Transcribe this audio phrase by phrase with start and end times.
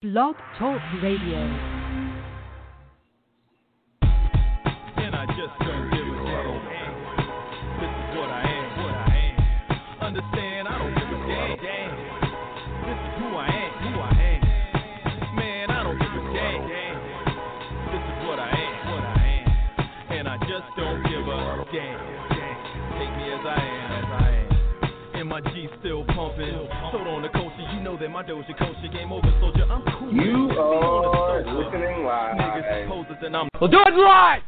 [0.00, 1.42] Blog Talk Radio.
[4.94, 6.94] And I just don't give a damn.
[7.82, 9.34] This is what I am, what I am.
[10.06, 11.58] Understand, I don't give a damn.
[11.58, 11.98] damn.
[12.86, 15.34] This is who I am, who I am.
[15.34, 16.62] Man, I don't give a damn.
[16.70, 16.94] damn.
[17.90, 19.50] This is what I am, what I am.
[20.14, 21.98] And I just don't give a damn.
[22.30, 22.54] damn.
[23.02, 25.18] Take me as I am, as I am.
[25.18, 26.70] And my G still pumping.
[28.00, 29.64] That my Doja culture game over, soldier.
[29.64, 30.12] I'm cool.
[30.12, 31.56] You Be on the are sofa.
[31.58, 32.88] listening Niggas live.
[32.88, 34.42] poses and I'm We'll do it live.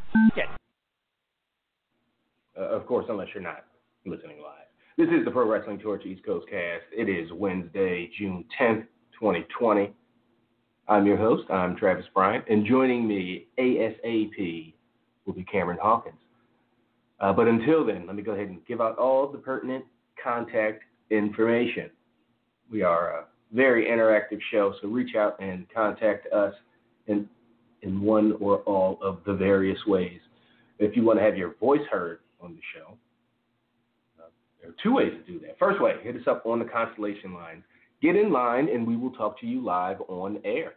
[2.58, 3.64] Uh, of course, unless you're not
[4.06, 4.66] listening live.
[4.98, 6.84] This is the Pro Wrestling Torch East Coast Cast.
[6.92, 8.82] It is Wednesday, June 10th,
[9.18, 9.92] 2020.
[10.88, 11.48] I'm your host.
[11.50, 14.74] I'm Travis Bryant, and joining me ASAP
[15.24, 16.16] will be Cameron Hawkins.
[17.20, 19.84] Uh, but until then, let me go ahead and give out all the pertinent
[20.22, 21.90] contact information.
[22.70, 26.54] We are a very interactive show, so reach out and contact us
[27.06, 27.28] in
[27.82, 30.20] in one or all of the various ways.
[30.78, 32.94] If you want to have your voice heard on the show,
[34.18, 34.28] uh,
[34.60, 35.58] there are two ways to do that.
[35.58, 37.64] First way, hit us up on the Constellation line.
[38.02, 40.74] Get in line, and we will talk to you live on air.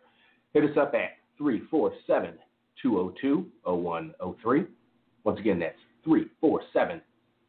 [0.53, 2.35] Hit us up at 347
[2.81, 4.65] 202 0103.
[5.23, 7.01] Once again, that's 347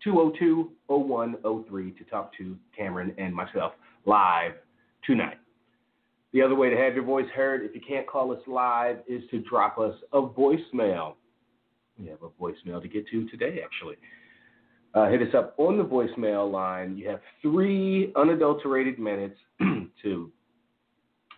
[0.03, 3.73] 202 0103 to talk to Cameron and myself
[4.07, 4.53] live
[5.07, 5.39] tonight.
[6.33, 9.23] The other way to have your voice heard, if you can't call us live, is
[9.31, 11.15] to drop us a voicemail.
[11.99, 13.97] We have a voicemail to get to today, actually.
[14.95, 16.97] Uh, hit us up on the voicemail line.
[16.97, 19.37] You have three unadulterated minutes
[20.03, 20.33] to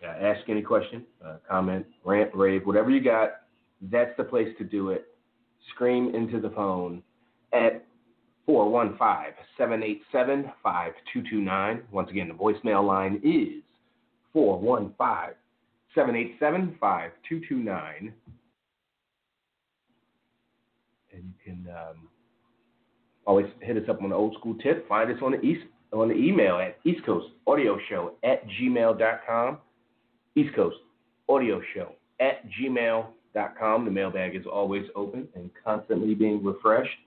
[0.03, 3.29] uh, ask any question, uh, comment, rant, rave, whatever you got.
[3.81, 5.07] That's the place to do it.
[5.73, 7.01] Scream into the phone
[7.53, 7.86] at
[8.47, 11.81] 415 787 5229.
[11.91, 13.61] Once again, the voicemail line is
[14.33, 15.35] 415
[15.93, 18.13] 787 5229.
[21.13, 22.07] And you can um,
[23.25, 24.87] always hit us up on the old school tip.
[24.87, 29.57] Find us on the east on the email at East Coast Audio Show at gmail.com.
[30.35, 30.77] East Coast
[31.29, 33.85] Audio Show at gmail.com.
[33.85, 36.97] The mailbag is always open and constantly being refreshed.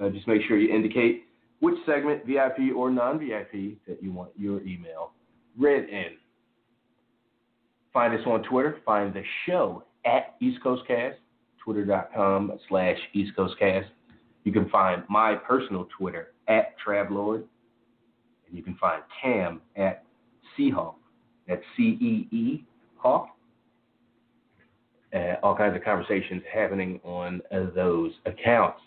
[0.00, 1.24] Uh, just make sure you indicate
[1.60, 5.12] which segment, VIP or non VIP, that you want your email
[5.58, 6.12] read in.
[7.92, 8.78] Find us on Twitter.
[8.84, 11.16] Find the show at East Coast Cast,
[11.64, 13.88] twitter.com slash East Coast Cast.
[14.44, 17.44] You can find my personal Twitter at Travlord.
[18.46, 20.04] And you can find Cam at
[20.56, 20.94] Seahawk.
[21.46, 22.64] That's C E E
[22.96, 23.28] Hawk.
[25.14, 28.80] Uh, all kinds of conversations happening on uh, those accounts.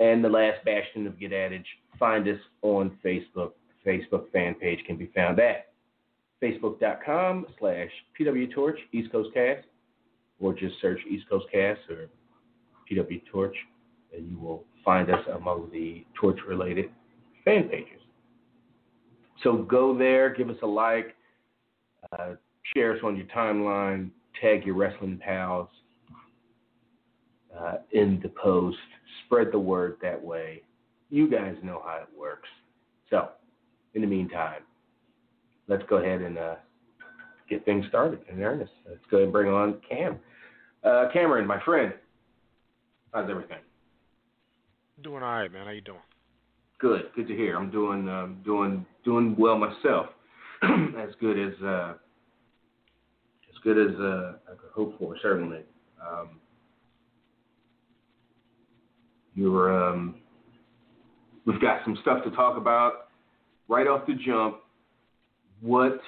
[0.00, 1.66] And the last bastion of Get Adage,
[1.98, 3.52] find us on Facebook.
[3.86, 5.68] Facebook fan page can be found at
[6.42, 9.66] facebook.com slash pwtorch East Coast Cast,
[10.38, 12.08] or just search East Coast Cast or
[12.90, 13.54] PW Torch,
[14.16, 16.90] and you will find us among the torch-related
[17.44, 18.00] fan pages.
[19.42, 21.14] So go there, give us a like,
[22.18, 22.32] uh,
[22.74, 25.68] share us on your timeline, tag your wrestling pals
[27.58, 28.76] uh, in the post,
[29.30, 30.62] spread the word that way.
[31.08, 32.48] You guys know how it works.
[33.10, 33.28] So,
[33.94, 34.62] in the meantime,
[35.68, 36.56] let's go ahead and uh,
[37.48, 38.72] get things started in earnest.
[38.88, 40.18] Let's go ahead and bring on Cam.
[40.82, 41.92] Uh, Cameron, my friend,
[43.12, 43.58] how's everything?
[45.02, 45.66] Doing all right, man.
[45.66, 45.98] How you doing?
[46.80, 47.56] Good, good to hear.
[47.56, 50.06] I'm doing um, doing doing well myself.
[50.62, 51.94] as good as uh,
[53.50, 55.60] as good as uh, I could hope for, certainly.
[56.00, 56.39] Um,
[59.40, 60.16] you're um,
[61.46, 63.08] we've got some stuff to talk about
[63.68, 64.58] right off the jump.
[65.62, 65.98] What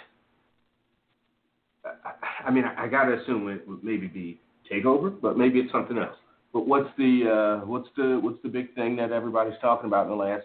[1.85, 4.39] I, I mean, I, I got to assume it would maybe be
[4.71, 6.17] takeover, but maybe it's something else.
[6.53, 10.11] But what's the uh, what's the what's the big thing that everybody's talking about in
[10.11, 10.45] the last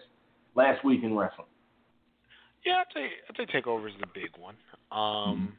[0.54, 1.46] last week in wrestling?
[2.64, 4.54] Yeah, I'd say I'd say Takeover is the big one.
[4.90, 5.52] Um,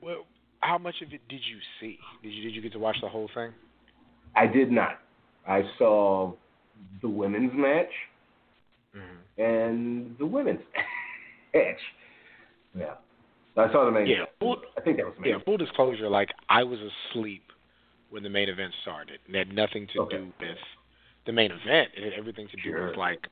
[0.00, 0.26] well,
[0.60, 1.98] how much of it did you see?
[2.22, 3.50] Did you did you get to watch the whole thing?
[4.36, 4.98] I did not.
[5.48, 6.32] I saw
[7.02, 7.90] the women's match
[8.96, 9.42] Mm-hmm.
[9.42, 10.60] and the women's
[11.54, 11.76] match.
[12.74, 12.94] Yeah,
[13.56, 14.06] I saw the main.
[14.06, 15.30] Yeah, full, I think that was the main.
[15.32, 15.38] yeah.
[15.44, 16.78] Full disclosure, like I was
[17.12, 17.42] asleep
[18.10, 19.18] when the main event started.
[19.28, 20.16] It had nothing to Okay.
[20.18, 20.56] do with
[21.26, 21.90] the main event.
[21.94, 22.88] It had everything to do Sure.
[22.88, 23.26] with like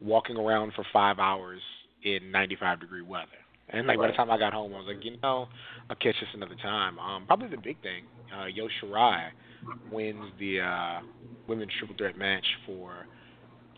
[0.00, 1.60] walking around for five hours
[2.04, 3.26] in 95 degree weather.
[3.70, 5.48] And like by the time I got home, I was like, you know,
[5.90, 6.98] I'll catch this another time.
[7.00, 9.30] Um, probably the big thing, uh, Io Shirai
[9.92, 11.00] wins the uh,
[11.46, 13.06] women's triple threat match for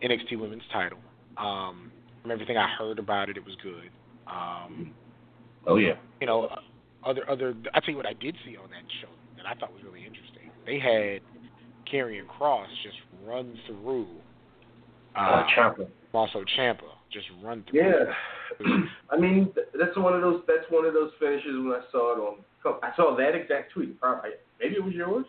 [0.03, 0.99] NXT Women's Title.
[1.37, 1.91] Um,
[2.23, 3.91] from everything I heard about it, it was good.
[4.27, 4.93] Um,
[5.67, 5.95] Oh yeah.
[6.21, 6.49] you know,
[7.05, 7.55] other other.
[7.75, 10.05] I tell you what I did see on that show that I thought was really
[10.07, 10.51] interesting.
[10.65, 11.21] They had
[11.91, 14.07] Karrion Kross just run through
[15.17, 15.73] Uh, uh,
[16.15, 16.81] also Ciampa,
[17.13, 17.81] just run through.
[17.81, 18.67] Yeah,
[19.11, 22.21] I mean that's one of those that's one of those finishes when I saw it
[22.21, 22.37] on.
[22.83, 24.01] I saw that exact tweet.
[24.01, 24.31] Probably
[24.61, 25.27] maybe it was yours.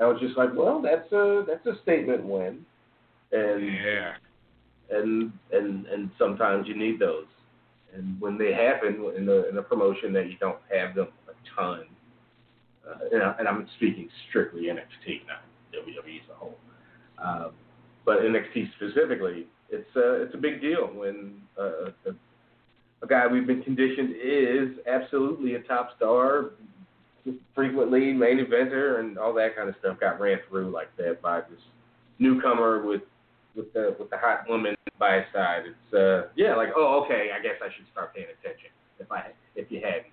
[0.00, 2.64] I was just like, well, that's a that's a statement win,
[3.32, 4.14] and Yeah.
[4.90, 7.26] and and and sometimes you need those,
[7.94, 11.32] and when they happen in a in a promotion that you don't have them a
[11.56, 11.84] ton,
[12.88, 15.42] uh, and, I, and I'm speaking strictly NXT, not
[15.72, 16.58] WWE as a whole,
[17.18, 17.52] um,
[18.04, 22.14] but NXT specifically, it's a it's a big deal when uh, a,
[23.02, 26.50] a guy we've been conditioned is absolutely a top star,
[27.54, 31.40] frequently main eventer, and all that kind of stuff got ran through like that by
[31.40, 31.60] this
[32.18, 33.02] newcomer with
[33.56, 35.62] with the with the hot woman by his side.
[35.66, 39.30] It's uh yeah, like oh okay, I guess I should start paying attention if I
[39.56, 40.06] if you hadn't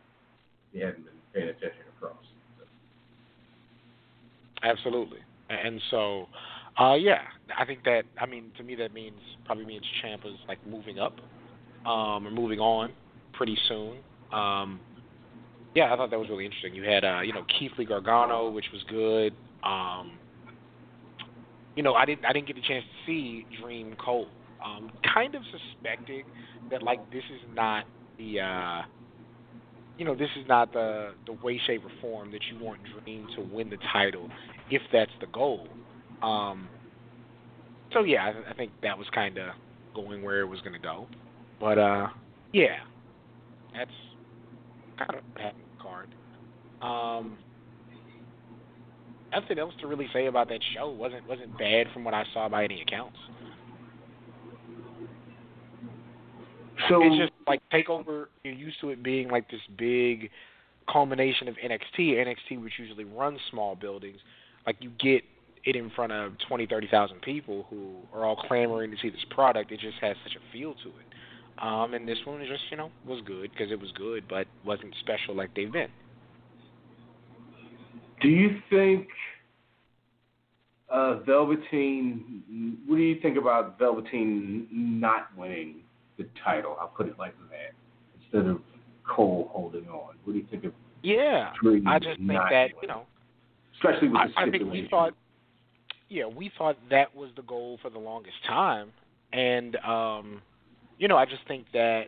[0.72, 2.24] if you hadn't been paying attention across.
[2.58, 2.66] So.
[4.64, 5.20] Absolutely.
[5.50, 6.28] And so,
[6.80, 7.22] uh, yeah,
[7.58, 11.16] I think that I mean to me that means probably means Ciampa's like moving up,
[11.86, 12.94] um, or moving on
[13.34, 13.98] pretty soon.
[14.32, 14.80] Um,
[15.74, 16.76] yeah, I thought that was really interesting.
[16.76, 19.34] You had uh, you know Keith Lee Gargano, which was good.
[19.64, 20.18] Um,
[21.76, 24.28] you know, I didn't I didn't get the chance to see Dream Cole.
[24.64, 26.24] Um, kind of suspecting
[26.70, 27.86] that like this is not
[28.18, 28.82] the uh,
[29.98, 33.28] you know this is not the the way, shape, or form that you want Dream
[33.36, 34.30] to win the title
[34.70, 35.68] if that's the goal.
[36.22, 36.68] Um,
[37.94, 39.54] so yeah, I, I think that was kind of
[39.96, 41.08] going where it was going to go.
[41.60, 42.08] But uh,
[42.54, 42.78] yeah,
[43.74, 43.92] that's
[45.06, 46.10] kind of a card.
[46.82, 47.38] Um,
[49.32, 50.90] nothing else to really say about that show.
[50.90, 53.18] wasn't wasn't bad from what I saw by any accounts.
[56.90, 58.26] So it's just like takeover.
[58.44, 60.30] You're used to it being like this big
[60.92, 62.16] culmination of NXT.
[62.16, 64.18] NXT, which usually runs small buildings,
[64.66, 65.24] like you get
[65.64, 69.26] it in front of twenty, thirty thousand people who are all clamoring to see this
[69.30, 69.72] product.
[69.72, 71.11] It just has such a feel to it.
[71.62, 74.96] Um, and this one just, you know, was good because it was good, but wasn't
[75.02, 75.90] special like they've been.
[78.22, 79.08] Do you think
[80.92, 82.78] uh, Velveteen?
[82.88, 85.76] What do you think about Velveteen not winning
[86.18, 86.78] the title?
[86.80, 87.74] I'll put it like that
[88.24, 88.60] instead of
[89.08, 90.16] Cole holding on.
[90.24, 90.74] What do you think of
[91.04, 91.52] Yeah,
[91.86, 92.76] I just think that winning?
[92.82, 93.04] you know,
[93.76, 94.52] especially with the I stipulation?
[94.52, 95.14] think we thought,
[96.10, 98.92] yeah, we thought that was the goal for the longest time,
[99.34, 100.42] and um,
[101.02, 102.04] you know, I just think that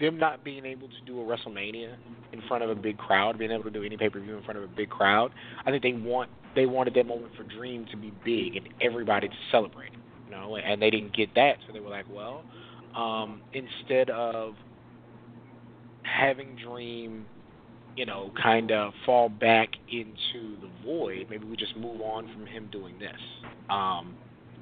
[0.00, 1.94] them not being able to do a WrestleMania
[2.32, 4.42] in front of a big crowd, being able to do any pay per view in
[4.42, 5.30] front of a big crowd,
[5.64, 9.28] I think they want they wanted that moment for Dream to be big and everybody
[9.28, 9.92] to celebrate,
[10.24, 12.42] you know, and they didn't get that, so they were like, well,
[12.96, 14.54] um, instead of
[16.02, 17.26] having Dream
[17.96, 21.26] you know, kind of fall back into the void.
[21.28, 23.20] Maybe we just move on from him doing this.
[23.68, 24.16] Um,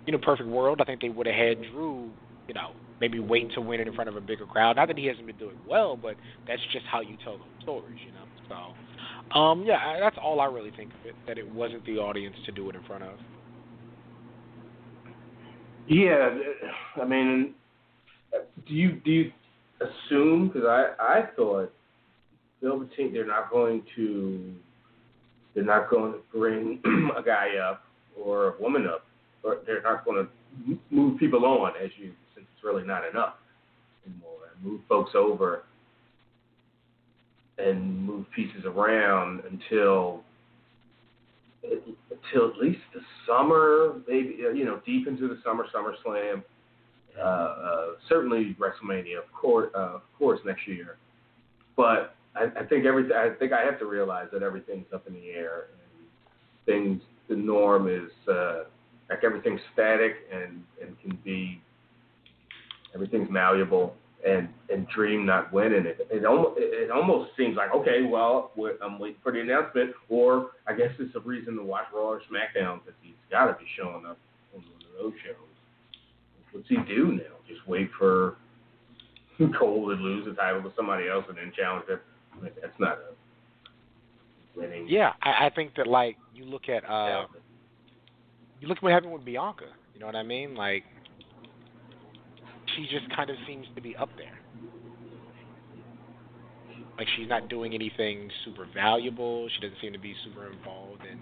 [0.09, 0.81] you know, perfect world.
[0.81, 2.09] I think they would have had Drew,
[2.49, 4.77] you know, maybe wait to win it in front of a bigger crowd.
[4.77, 6.17] Not that he hasn't been doing well, but
[6.47, 8.25] that's just how you tell those stories, you know.
[8.49, 11.15] So, um, yeah, I- that's all I really think of it.
[11.27, 13.19] That it wasn't the audience to do it in front of.
[15.89, 16.39] Yeah,
[16.97, 17.55] I mean,
[18.67, 19.33] do you do you
[19.83, 20.49] assume?
[20.49, 21.71] Because I I thought
[22.63, 24.55] Velveteen they're not going to
[25.55, 26.81] they're not going to bring
[27.17, 27.85] a guy up
[28.17, 29.05] or a woman up,
[29.43, 33.35] or they're not going to move people on as you since it's really not enough
[34.07, 35.65] anymore, and move folks over
[37.59, 40.23] and move pieces around until
[41.63, 46.43] until at least the summer, maybe uh, you know, deep into the summer, SummerSlam,
[47.19, 50.97] uh, uh, certainly WrestleMania, of course, uh, of course, next year.
[51.77, 55.15] But I, I think every, I think I have to realize that everything's up in
[55.15, 56.07] the air, and
[56.65, 58.65] things, the norm is uh,
[59.11, 61.61] like everything's static and and can be,
[62.95, 63.95] everything's malleable.
[64.27, 68.75] And and Dream not winning it, it almost it almost seems like okay, well, we're,
[68.83, 72.21] I'm waiting for the announcement, or I guess it's a reason to watch Raw or
[72.21, 74.19] SmackDown because he's got to be showing up
[74.53, 75.37] on one of those shows.
[76.51, 77.37] What's he do now?
[77.47, 78.37] Just wait for
[79.59, 82.03] Cole to lose the title to somebody else and then challenge it.
[82.33, 84.87] I mean, that's not a winning.
[84.89, 87.27] Yeah, I, I think that like you look at uh.
[88.61, 89.67] You look at what happened with Bianca.
[89.95, 90.55] You know what I mean?
[90.55, 90.85] Like
[92.77, 94.39] she just kind of seems to be up there.
[96.97, 99.49] Like she's not doing anything super valuable.
[99.55, 101.19] She doesn't seem to be super involved in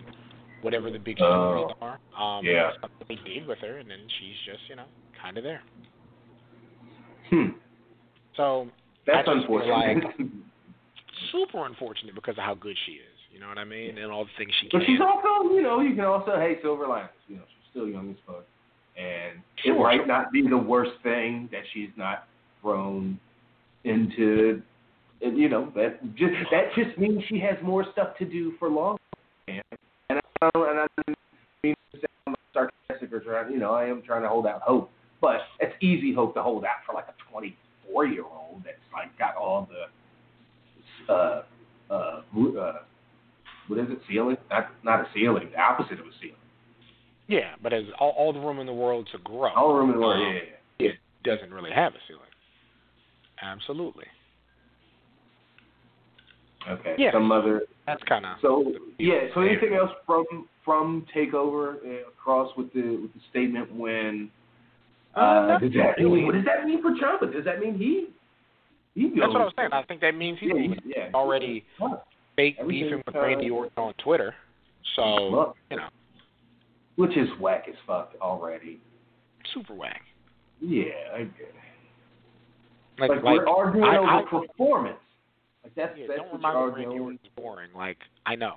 [0.63, 2.39] whatever the big stories Oh, are.
[2.39, 2.71] Um, yeah.
[3.09, 4.87] they did with her, and then she's just you know
[5.21, 5.63] kind of there.
[7.31, 7.49] Hmm.
[8.37, 8.69] So
[9.07, 10.05] That's I just feel unfortunate.
[10.05, 10.29] like
[11.33, 13.16] super unfortunate because of how good she is.
[13.37, 13.99] You know what I mean?
[13.99, 14.81] And all the things she can.
[14.81, 17.11] but she's also, you know, you can also hey silver linings.
[17.29, 18.47] You know, she's still young as fuck,
[18.97, 20.07] and it might sure.
[20.07, 22.29] not be the worst thing that she's not
[22.63, 23.21] thrown
[23.85, 24.63] into.
[25.21, 28.97] You know that just that just means she has more stuff to do for long.
[29.49, 29.63] And
[30.09, 30.15] I
[30.55, 31.19] don't, and I didn't
[31.63, 33.53] mean to sound sarcastic or trying.
[33.53, 34.91] You know, I am trying to hold out hope,
[35.21, 39.17] but it's easy hope to hold out for like a 24 year old that's like
[39.19, 41.43] got all the uh
[41.91, 42.79] uh, uh
[43.69, 44.37] what is it ceiling?
[44.51, 45.49] Not not a ceiling.
[45.53, 46.37] The opposite of a ceiling.
[47.29, 49.51] Yeah, but as all, all the room in the world to grow.
[49.55, 50.21] All the room in the world.
[50.27, 50.41] um, Yeah,
[50.79, 50.89] yeah.
[50.91, 52.23] It doesn't really have a ceiling.
[53.43, 54.05] Absolutely.
[56.69, 56.95] Okay.
[56.99, 57.13] Yeah.
[57.13, 57.63] Some other.
[57.87, 58.37] That's kind of.
[58.43, 59.29] So yeah.
[59.35, 60.25] So anything else from
[60.65, 64.31] from takeover uh, across with the with the statement when?
[65.17, 66.25] Uh, Uh, does that really.
[66.25, 67.33] what does that mean for Ciampa?
[67.33, 68.09] Does that mean he?
[68.95, 69.19] He goes.
[69.21, 69.69] That's what I was saying.
[69.73, 71.09] I think that means he's Yeah, he- yeah.
[71.15, 71.65] already.
[72.37, 74.35] Fake beefing with Randy Orton on Twitter.
[74.95, 75.89] So Look, you know,
[76.97, 78.81] which is whack as fuck already.
[79.53, 80.03] super whack.
[80.61, 81.55] Yeah, I get it.
[82.99, 84.97] Like, Like, like we're arguing I- over I- performance.
[85.65, 87.01] Like that's yeah, that's don't what remind me Randy.
[87.01, 87.71] Orton's boring.
[87.75, 88.55] Like I know.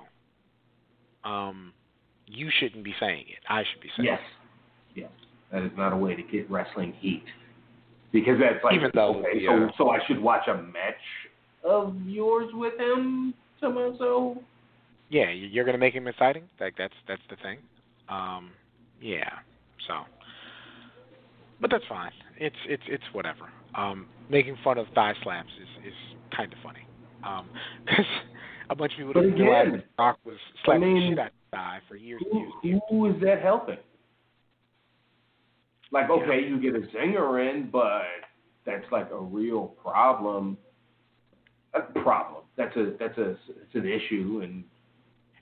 [1.24, 1.72] Um,
[2.26, 3.40] you shouldn't be saying it.
[3.48, 4.20] I should be saying Yes.
[4.94, 5.10] Yes.
[5.52, 7.24] That is not a way to get wrestling heat.
[8.12, 9.68] Because that's like Even though, okay, yeah.
[9.76, 10.94] so so I should watch a match
[11.64, 14.42] of yours with him somehow so.
[15.08, 16.48] Yeah, you- you're gonna make him exciting.
[16.60, 17.58] Like that's that's the thing.
[18.08, 18.50] Um,
[19.00, 19.38] yeah.
[19.86, 19.94] So,
[21.60, 22.12] but that's fine.
[22.38, 23.50] It's it's it's whatever.
[23.74, 25.94] Um, making fun of thigh slaps is is
[26.36, 26.86] kind of funny.
[27.24, 27.48] Um,
[27.86, 28.06] because
[28.70, 31.18] a bunch of people But didn't realize again, that Rock was slapping I mean, shit
[31.18, 32.52] out of thigh for years and years.
[32.62, 33.76] who, who is that helping?
[35.92, 38.02] Like, okay, you get a zinger in, but
[38.64, 40.56] that's like a real problem.
[41.74, 42.39] A problem.
[42.56, 44.64] That's a that's a it's an issue, and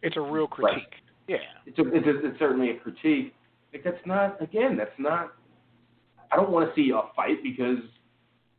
[0.03, 0.75] It's a real Right.
[0.75, 0.95] critique.
[1.27, 1.37] Yeah.
[1.67, 3.35] it's a, it's, a, it's certainly a critique.
[3.73, 4.77] Like that's not again.
[4.77, 5.35] That's not.
[6.31, 7.79] I don't want to see a fight because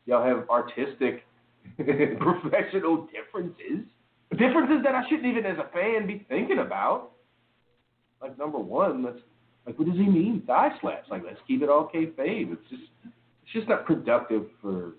[0.06, 1.24] y'all have artistic,
[1.78, 3.86] professional differences.
[4.32, 7.12] Differences that I shouldn't even, as a fan, be thinking about.
[8.22, 9.18] Like number one, let's
[9.66, 11.08] like what does he mean thigh slaps?
[11.10, 12.52] Like let's keep it all kayfabe.
[12.54, 14.94] It's just it's just not productive for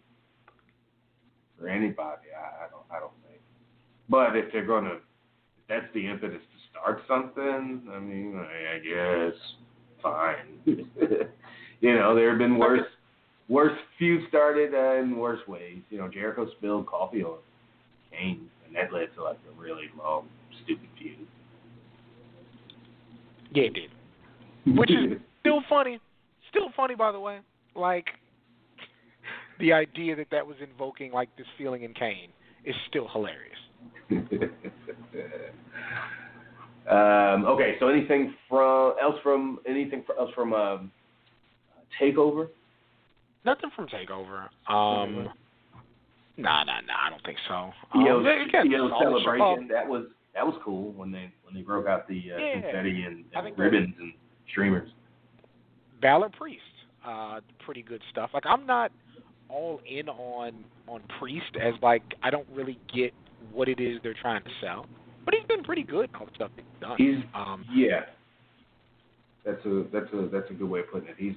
[1.58, 2.28] for anybody.
[2.36, 3.12] I, I don't I don't.
[4.10, 5.02] But if they're gonna, if
[5.68, 7.82] that's the impetus to start something.
[7.90, 9.38] I mean, I, I guess
[10.02, 10.60] fine.
[11.80, 12.86] you know, there have been worse
[13.48, 15.78] worse feuds started uh, in worse ways.
[15.90, 17.38] You know, Jericho spilled coffee on
[18.10, 20.28] Kane, and that led to like a really long,
[20.64, 21.26] stupid feud.
[23.52, 24.76] Yeah, it did.
[24.76, 26.00] Which is still funny.
[26.50, 27.38] Still funny, by the way.
[27.76, 28.06] Like
[29.60, 32.30] the idea that that was invoking like this feeling in Kane
[32.64, 33.58] is still hilarious.
[36.90, 40.90] um, okay, so anything from else from anything fr- else from um,
[42.00, 42.48] Takeover?
[43.44, 44.48] Nothing from Takeover.
[44.72, 45.28] Um,
[46.36, 47.06] nah, nah, nah.
[47.06, 47.70] I don't think so.
[47.94, 51.54] Um, again, Theo's all the show- celebration that was that was cool when they when
[51.54, 52.60] they broke out the uh, Yeah.
[52.60, 54.12] confetti and, and ribbons and
[54.50, 54.90] streamers.
[56.02, 56.62] Balor Priest,
[57.06, 58.30] uh, pretty good stuff.
[58.34, 58.90] Like I'm not
[59.48, 63.12] all in on on Priest as like I don't really get
[63.52, 64.86] what it is they're trying to sell,
[65.24, 66.96] but he's been pretty good in all the stuff he's done.
[66.98, 68.00] He's um, yeah.
[69.44, 71.16] That's a that's a that's a good way of putting it.
[71.18, 71.34] He's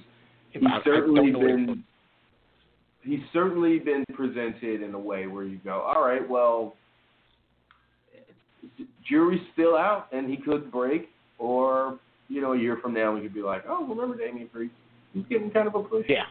[0.50, 1.84] he's I certainly don't know what he- been
[3.04, 6.74] he's certainly been presented in a way where you go, all right, well,
[9.08, 11.08] jury's still out and he could break,
[11.38, 14.74] or you know, a year from now we could be like, oh, remember Damian Priest?
[15.12, 16.06] He's getting kind of a push.
[16.08, 16.24] Yeah.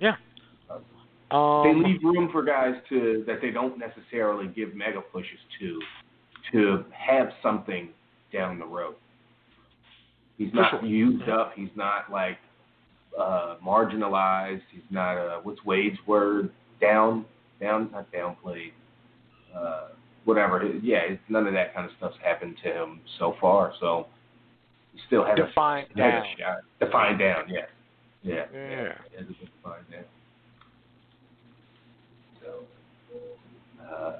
[0.00, 0.16] Yeah.
[1.30, 5.80] They Um, leave room for guys to that they don't necessarily give mega pushes to,
[6.52, 7.88] to have something
[8.32, 8.94] down the road.
[10.38, 11.52] He's not used up.
[11.56, 12.38] He's not like
[13.18, 14.62] uh, marginalized.
[14.70, 16.50] He's not uh, what's Wade's word?
[16.80, 17.24] Down,
[17.60, 18.72] down, not downplayed.
[19.56, 19.88] Uh,
[20.26, 20.62] whatever.
[20.82, 23.72] Yeah, it's, none of that kind of stuff's happened to him so far.
[23.80, 24.06] So
[24.92, 26.22] he still has Defined a, has down.
[26.22, 26.58] a shot.
[26.80, 27.44] Defined down.
[27.48, 27.60] Yeah.
[28.22, 28.44] Yeah.
[28.52, 28.92] Yeah.
[29.10, 30.04] He has a good defined down.
[32.42, 32.64] So.
[33.90, 34.12] Uh,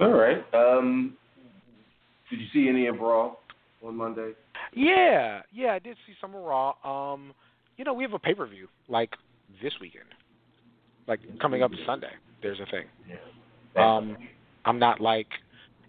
[0.00, 0.44] all right.
[0.52, 1.16] Um,
[2.30, 3.34] did you see any of Raw
[3.84, 4.32] on Monday?
[4.74, 6.74] Yeah, yeah, I did see some of Raw.
[6.84, 7.32] Um,
[7.76, 9.10] you know, we have a pay per view like
[9.62, 10.04] this weekend,
[11.06, 12.10] like coming up Sunday.
[12.42, 12.86] There's a thing.
[13.74, 13.96] Yeah.
[13.96, 14.16] Um,
[14.64, 15.28] I'm not like,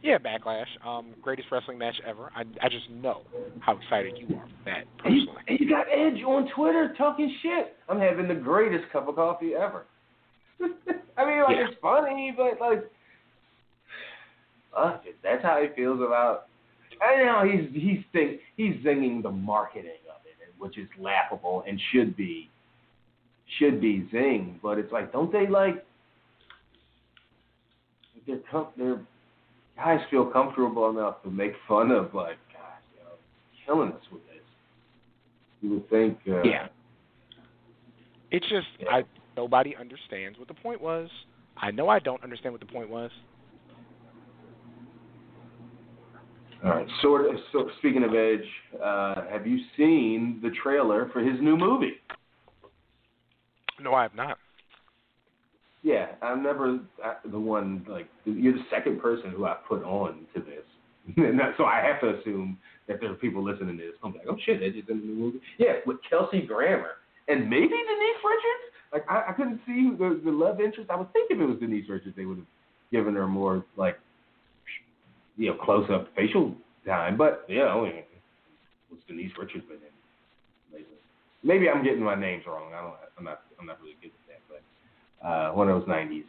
[0.04, 2.30] yeah, Backlash, um, greatest wrestling match ever.
[2.36, 3.22] I I just know
[3.60, 5.44] how excited you are for that And you, personally.
[5.48, 7.76] and you got Edge on Twitter talking shit.
[7.90, 9.86] I'm having the greatest cup of coffee ever.
[11.18, 11.68] I mean, like Yeah.
[11.70, 12.84] it's funny, but like,
[14.76, 16.48] uh, that's how he feels about.
[17.02, 21.80] I know he's he's think he's zinging the marketing of it, which is laughable and
[21.92, 22.50] should be
[23.60, 24.60] should be zing.
[24.64, 25.86] But it's like, don't they like?
[28.26, 29.00] They're com- they're
[29.78, 33.12] guys feel comfortable enough to make fun of like, God, you know,
[33.66, 34.44] killing us with this.
[35.62, 36.18] You would think.
[36.28, 36.68] Uh, Yeah.
[38.32, 38.90] It's just Yeah.
[38.92, 39.04] I
[39.38, 41.08] nobody understands what the point was.
[41.56, 43.12] I know I don't understand what the point was.
[46.64, 46.88] All right.
[47.02, 47.36] Sort of.
[47.52, 51.94] So speaking of Edge, uh, have you seen the trailer for his new movie?
[53.80, 54.40] No, I have not.
[55.84, 56.80] Yeah, I'm never
[57.30, 57.86] the one.
[57.88, 60.66] Like you're the second person who I put on to this,
[61.18, 63.94] and that, so I have to assume that there are people listening to this.
[64.04, 65.40] I'm like, oh shit, Edge is in the new movie.
[65.60, 68.77] Yeah, with Kelsey Grammer and maybe Denise Richards.
[68.94, 70.90] Like I, I couldn't see the, the love interest.
[70.90, 72.48] I would think if it was Denise Richards, they would have
[72.92, 74.00] given her more like
[75.36, 76.54] you know close up facial
[76.86, 77.18] time.
[77.18, 78.08] But you know, it
[78.90, 80.98] was Denise Richards been in lately?
[81.44, 82.74] Maybe I'm getting my names wrong.
[82.74, 82.94] I don't.
[83.18, 83.42] I'm not.
[83.60, 84.62] I'm not really good at that.
[85.22, 86.24] But uh, one of those '90s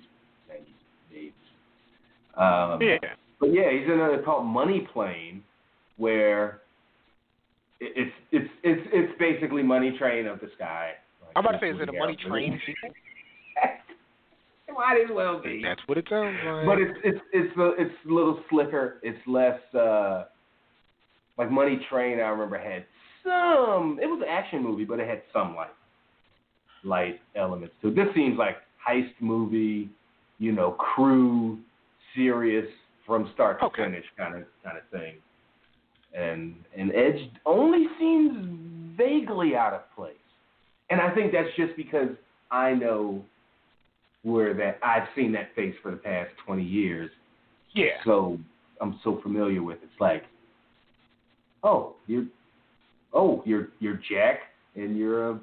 [0.50, 1.32] '90s days.
[2.36, 3.14] Um, Yeah.
[3.40, 5.42] but yeah, he's in a called Money Plane,
[5.96, 6.60] where
[7.80, 10.92] it's it's it's it's basically Money Train of the Sky.
[11.36, 12.94] I'm about to say, is it a Money Train sequel?
[14.68, 15.62] it might as well be.
[15.62, 16.66] That's what it sounds like.
[16.66, 18.98] But it's it's it's a, it's a little slicker.
[19.02, 20.24] It's less uh
[21.36, 22.18] like Money Train.
[22.18, 22.84] I remember had
[23.24, 23.98] some.
[24.02, 25.70] It was an action movie, but it had some like
[26.84, 27.96] light elements to it.
[27.96, 28.56] This seems like
[28.86, 29.88] heist movie,
[30.38, 31.58] you know, crew,
[32.14, 32.66] serious
[33.06, 33.84] from start to Okay.
[33.84, 35.14] finish kind of kind of thing.
[36.14, 40.14] And and Edge only seems vaguely out of place.
[40.90, 42.08] And I think that's just because
[42.50, 43.24] I know
[44.22, 47.10] where that I've seen that face for the past 20 years.
[47.74, 47.90] yeah.
[48.04, 48.38] So
[48.80, 49.76] I'm so familiar with.
[49.78, 49.84] it.
[49.92, 50.24] It's like,
[51.62, 52.26] oh, you're,
[53.12, 54.40] oh, you're you're Jack,
[54.76, 55.40] and you're a,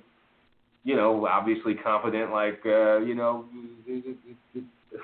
[0.83, 3.45] you know, obviously competent, like, uh, you know,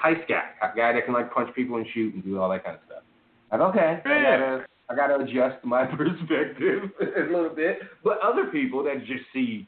[0.04, 2.64] heist guy, a guy that can like punch people and shoot and do all that
[2.64, 3.04] kind of stuff.
[3.52, 4.38] Like, okay, I Yeah.
[4.38, 7.80] gotta I gotta adjust my perspective a little bit.
[8.04, 9.68] But other people that just see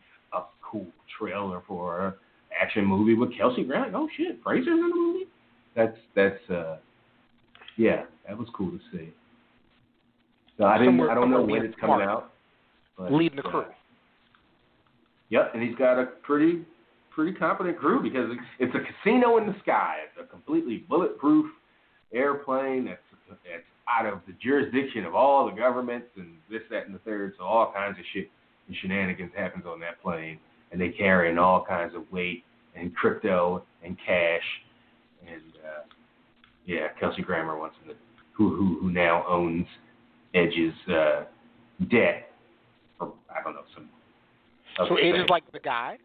[0.73, 2.15] cool trailer for a
[2.62, 5.25] action movie with Kelsey Grammer, oh shit, Frasier's in the movie.
[5.75, 6.77] That's that's uh
[7.77, 9.09] yeah, that was cool to see.
[10.57, 12.31] So I didn't Somewhere- I don't know when it's coming out.
[12.97, 13.65] But, Leading the uh, crew.
[15.29, 16.63] Yep, and he's got a pretty
[17.09, 19.97] pretty competent crew because it's a casino in the sky.
[20.05, 21.47] It's a completely bulletproof
[22.13, 26.93] airplane that's that's out of the jurisdiction of all the governments and this, that, and
[26.93, 27.33] the third.
[27.38, 28.29] So all kinds of shit
[28.67, 30.39] and shenanigans happens on that plane,
[30.73, 32.43] and they carry in all kinds of weight
[32.75, 34.41] and crypto and cash,
[35.25, 35.83] and uh,
[36.65, 37.93] yeah, Kelsey Grammer wants to,
[38.33, 39.67] who who who now owns
[40.33, 41.23] Edge's uh,
[41.91, 42.31] debt,
[42.99, 43.88] or I don't know some.
[44.89, 45.97] So Edge is like the guy.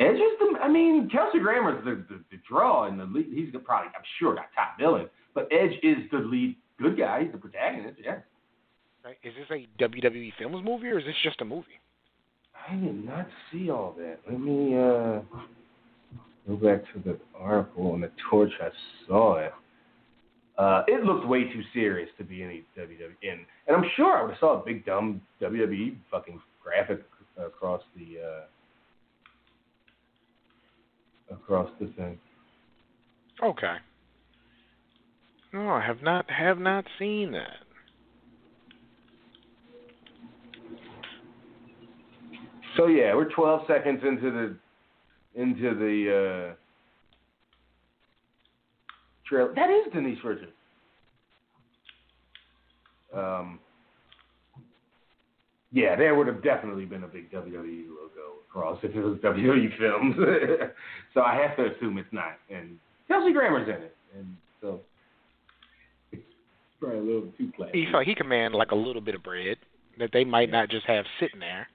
[0.00, 0.58] Edge is the.
[0.60, 3.26] I mean, Kelsey Grammer's the, the the draw and the lead.
[3.32, 5.08] He's probably, I'm sure, got top billing.
[5.34, 7.22] But Edge is the lead good guy.
[7.22, 8.00] He's the protagonist.
[8.04, 8.18] Yeah.
[9.04, 9.16] Right?
[9.22, 11.80] Is this a WWE Films movie or is this just a movie?
[12.70, 14.18] I did not see all that.
[14.28, 15.20] Let me uh
[16.46, 18.52] go back to the article on the torch.
[18.60, 18.68] I
[19.06, 19.52] saw it.
[20.56, 24.22] Uh, it looked way too serious to be any WWE, and, and I'm sure I
[24.22, 27.04] would have saw a big dumb WWE fucking graphic
[27.38, 28.18] across the
[31.30, 32.18] uh, across the thing.
[33.42, 33.76] Okay.
[35.52, 37.67] No, I have not have not seen that.
[42.78, 46.54] So yeah, we're 12 seconds into the into the uh,
[49.28, 49.52] trail.
[49.56, 50.52] That is Denise Richards.
[53.12, 53.58] Um,
[55.72, 59.76] yeah, there would have definitely been a big WWE logo across if it was WWE
[59.76, 60.14] Films.
[61.14, 62.38] so I have to assume it's not.
[62.48, 64.80] And Kelsey Grammer's in it, and so
[66.12, 66.22] it's
[66.78, 67.86] probably a little too classy.
[67.86, 69.56] He felt he command like a little bit of bread
[69.98, 71.66] that they might not just have sitting there.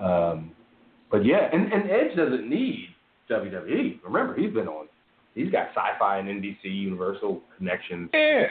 [0.00, 0.52] Um,
[1.10, 2.88] but yeah, and, and Edge doesn't need
[3.30, 4.00] WWE.
[4.04, 4.86] Remember, he's been on.
[5.34, 8.46] He's got sci-fi and NBC Universal connections Yeah.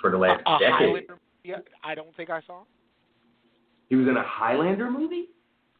[0.00, 0.72] for the A, last a decade.
[0.72, 2.62] Highlander yeah, I don't think I saw.
[3.88, 5.26] He was in a Highlander movie.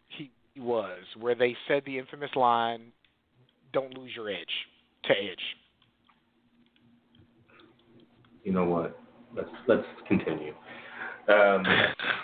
[0.09, 2.93] He, he was where they said the infamous line,
[3.73, 4.47] "Don't lose your edge"
[5.05, 5.41] to Edge.
[8.45, 8.97] You know what?
[9.35, 10.55] Let's let's continue.
[11.29, 11.65] Um,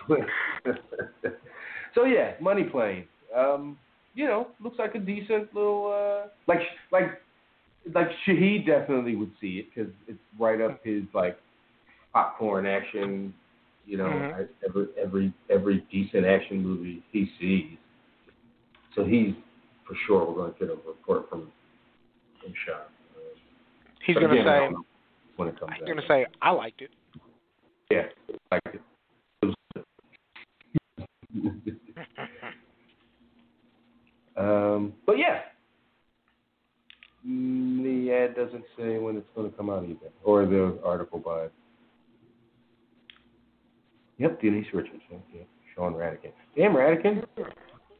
[1.94, 3.04] so yeah, Money Plane.
[3.36, 3.78] Um,
[4.14, 7.20] you know, looks like a decent little uh, like like
[7.94, 11.38] like Shahid definitely would see it because it's right up his like
[12.12, 13.34] popcorn action.
[13.86, 14.48] You know, Mhm.
[14.66, 17.78] Every every every decent action movie he sees.
[18.94, 19.34] So he's
[19.86, 21.50] for sure we're going to get a report from
[22.40, 22.76] from Sean.
[22.76, 23.20] Uh,
[24.06, 24.74] He's again, I say
[25.36, 26.90] when it comes he's gonna say I liked it.
[27.90, 28.02] yeah,
[28.50, 28.80] like it.
[34.36, 35.40] Um, but yeah,
[37.26, 41.18] Mm, the ad doesn't say when it's going to come out either, or the article
[41.18, 41.46] by.
[44.18, 45.22] Yep, Denise Richardson.
[45.34, 45.46] Yep.
[45.74, 46.32] Sean Radican.
[46.56, 47.22] Damn, Radican.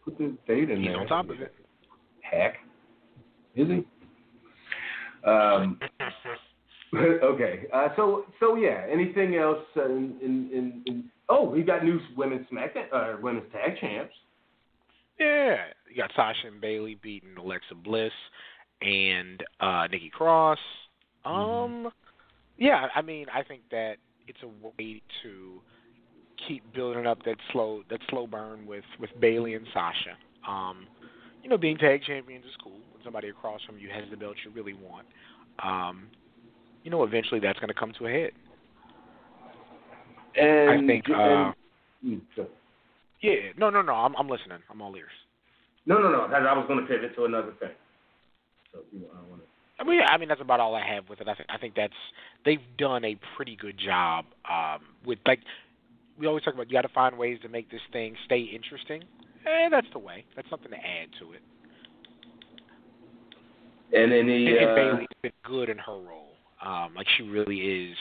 [0.04, 1.00] Put the date in He's there.
[1.00, 1.54] on top of it.
[2.20, 2.54] Hack.
[3.54, 3.86] Is he?
[5.28, 5.78] Um,
[6.94, 7.66] okay.
[7.72, 8.84] Uh, so so yeah.
[8.90, 11.04] Anything else uh, in, in in in?
[11.28, 14.14] Oh, we got new women's SmackDown, uh, women's tag champs.
[15.20, 15.56] Yeah,
[15.94, 18.12] you got Sasha and Bayley beating Alexa Bliss
[18.80, 20.58] and uh Nikki Cross.
[21.24, 21.90] Um,
[22.58, 23.94] yeah, I mean, I think that
[24.26, 25.60] it's a way to
[26.48, 30.16] keep building up that slow that slow burn with with Bayley and Sasha.
[30.48, 30.86] Um,
[31.42, 32.72] you know, being tag champions is cool.
[32.72, 35.06] When somebody across from you has the belt you really want,
[35.62, 36.08] um,
[36.84, 38.32] you know, eventually that's going to come to a head.
[40.36, 41.04] And I think.
[41.08, 41.52] Uh,
[42.02, 42.46] and, mm,
[43.20, 43.92] yeah, no, no, no.
[43.92, 44.58] I'm I'm listening.
[44.70, 45.10] I'm all ears.
[45.86, 46.22] No, no, no.
[46.22, 47.70] I was going to pivot to another thing.
[48.72, 49.48] So you know, I want to.
[49.78, 51.28] I mean, yeah, I mean that's about all I have with it.
[51.28, 51.92] I think I think that's
[52.44, 55.40] they've done a pretty good job um, with like
[56.18, 56.70] we always talk about.
[56.70, 59.02] You got to find ways to make this thing stay interesting,
[59.46, 60.24] and that's the way.
[60.36, 61.42] That's something to add to it.
[63.94, 66.32] And any And, and uh, Bayley's been good in her role.
[66.64, 67.96] Um, like she really is,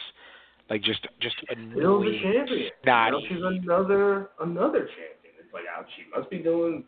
[0.70, 2.70] like just just still the champion.
[2.84, 3.12] snotty.
[3.12, 5.34] Now she's another another champion.
[5.40, 5.64] It's like
[5.96, 6.86] she must be doing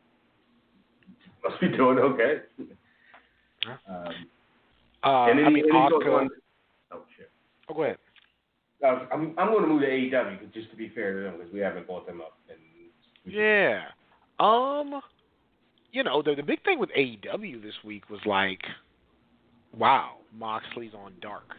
[1.49, 2.41] must be doing okay.
[3.65, 3.77] Huh?
[3.88, 4.13] Um,
[5.03, 6.19] Uh, and then I mean, and then he goes Asuka.
[6.21, 6.29] on-
[6.93, 7.29] Oh shit.
[7.69, 7.97] Oh, go ahead.
[8.84, 11.38] Uh, I'm I'm going to move to AEW 'cause just to be fair to them
[11.38, 12.38] because we haven't brought them up.
[12.49, 12.60] And
[13.25, 13.86] Yeah.
[14.39, 15.01] Um,
[15.91, 18.62] you know, the the big thing with AEW this week was like,
[19.77, 21.56] wow, Moxley's on Dark.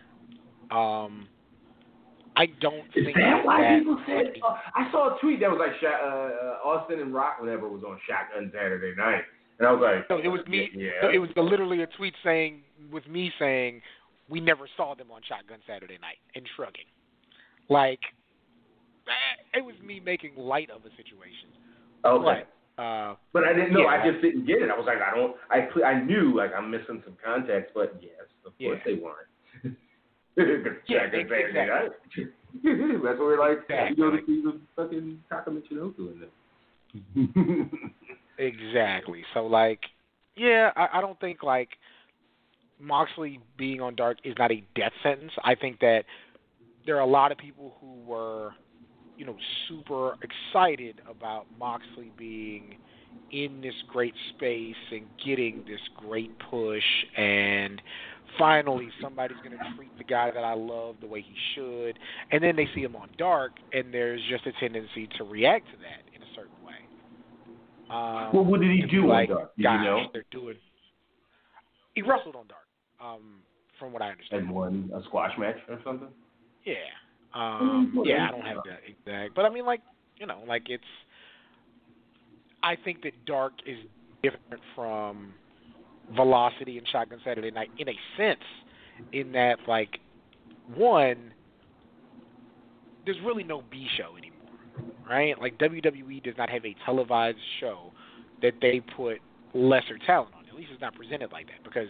[0.70, 1.28] Um,
[2.36, 4.36] I don't Is think that why that- people said?
[4.42, 7.84] Uh, I saw a tweet that was like uh, uh, Austin and Rock whenever was
[7.84, 9.24] on Shotgun Saturday night,
[9.58, 10.70] and I was like, No, it was me.
[10.74, 10.90] Yeah.
[11.02, 12.62] no, it was literally a tweet saying,
[12.92, 13.80] with me saying,
[14.28, 16.86] we never saw them on Shotgun Saturday Night, and shrugging.
[17.68, 18.00] Like,
[19.06, 21.48] eh, it was me making light of a situation.
[22.04, 22.44] okay.
[22.76, 23.80] But, uh, But I didn't know.
[23.82, 23.86] Yeah.
[24.02, 24.70] I just didn't get it.
[24.70, 25.36] I was like, I don't.
[25.50, 28.84] I I knew like I'm missing some context, but yes, of course Yeah.
[28.84, 29.76] they weren't.
[30.36, 31.90] Yeah, Shotgun ex- Saturday night.
[33.04, 33.58] That's what we're like.
[33.68, 33.96] Exactly.
[33.96, 37.70] You go to see the fucking Taka Michinoku in there.
[38.44, 39.24] Exactly.
[39.32, 39.80] So like,
[40.36, 41.70] yeah, I, I don't think like
[42.80, 45.32] Moxley being on Dark is not a death sentence.
[45.42, 46.04] I think that
[46.86, 48.52] there are a lot of people who were,
[49.16, 49.36] you know,
[49.68, 52.76] super excited about Moxley being
[53.30, 56.84] in this great space and getting this great push
[57.16, 57.80] and
[58.38, 61.98] finally somebody's going to treat the guy that I love the way he should
[62.30, 65.76] and then they see him on dark and there's just a tendency to react to
[65.78, 66.74] that in a certain way.
[67.90, 69.52] Um, well, what did he do be on like, Dark?
[69.62, 70.06] Gosh, you know?
[70.12, 70.56] they're doing.
[71.94, 72.66] He wrestled on Dark,
[73.00, 73.40] um,
[73.78, 74.44] from what I understand.
[74.46, 76.08] And won a squash match or something.
[76.64, 76.74] Yeah.
[77.34, 79.80] Um, yeah, I don't have that exact, but I mean, like,
[80.18, 80.84] you know, like it's.
[82.62, 83.76] I think that Dark is
[84.22, 85.34] different from
[86.14, 88.40] Velocity and Shotgun Saturday Night in a sense,
[89.12, 89.98] in that like,
[90.74, 91.32] one,
[93.04, 94.33] there's really no B show anymore,
[95.08, 95.38] right?
[95.40, 97.92] Like WWE does not have a televised show
[98.42, 99.18] that they put
[99.54, 100.44] lesser talent on.
[100.48, 101.88] At least it's not presented like that because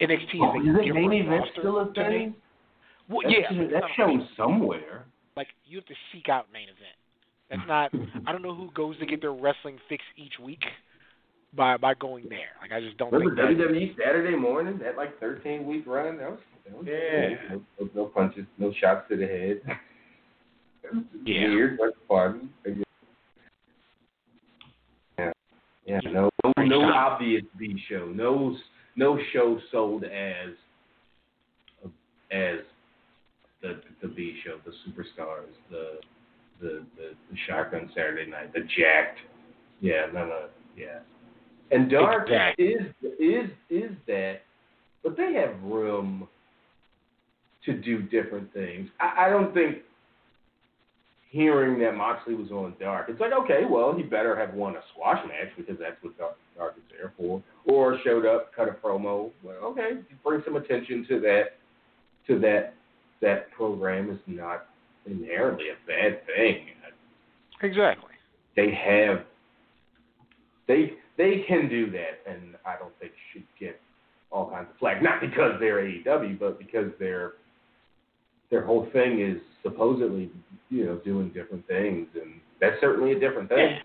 [0.00, 2.34] NXT Oh, is is a it main event still a thing?
[3.08, 5.06] Well, That's, yeah, that's it's shown somewhere.
[5.36, 6.96] like you have to seek out main event.
[7.50, 7.90] That's not.
[8.28, 10.62] I don't know who goes to get their wrestling fix each week
[11.54, 12.52] by by going there.
[12.60, 13.64] Like I just don't Remember think that.
[13.66, 16.18] WWE Saturday morning that like 13 week run?
[16.18, 17.28] That was, that was Yeah.
[17.50, 19.60] No, no, no punches, no shots to the head.
[21.24, 21.48] Yeah.
[21.48, 22.50] Weird, but fun.
[25.18, 25.32] Yeah.
[25.86, 26.00] Yeah.
[26.12, 28.06] No, no, no obvious B show.
[28.14, 28.56] No,
[28.96, 30.54] no show sold as
[32.30, 32.58] as
[33.62, 35.98] the the B show, the superstars, the
[36.60, 39.18] the the, the shotgun Saturday night, the jacked.
[39.80, 40.46] Yeah, no, no,
[40.76, 40.98] yeah.
[41.70, 42.64] And Dark Exactly.
[42.66, 42.82] is
[43.18, 44.42] is is that,
[45.02, 46.28] but they have room
[47.64, 48.88] to do different things.
[49.00, 49.78] I, I don't think
[51.30, 54.80] hearing that Moxley was on Dark, it's like, okay, well, he better have won a
[54.92, 58.72] squash match because that's what Dark, Dark is there for, or showed up, cut a
[58.72, 59.30] promo.
[59.42, 61.44] Well, okay, bring some attention to that.
[62.26, 62.74] To that,
[63.22, 64.66] that program is not
[65.06, 66.66] inherently a bad thing.
[67.62, 68.12] Exactly.
[68.54, 69.24] They have,
[70.66, 73.80] they they can do that, and I don't think should get
[74.30, 75.02] all kinds of flack.
[75.02, 77.32] Not because they're AEW, but because their
[78.50, 80.30] their whole thing is supposedly,
[80.70, 83.78] you know, doing different things, and that's certainly a different thing.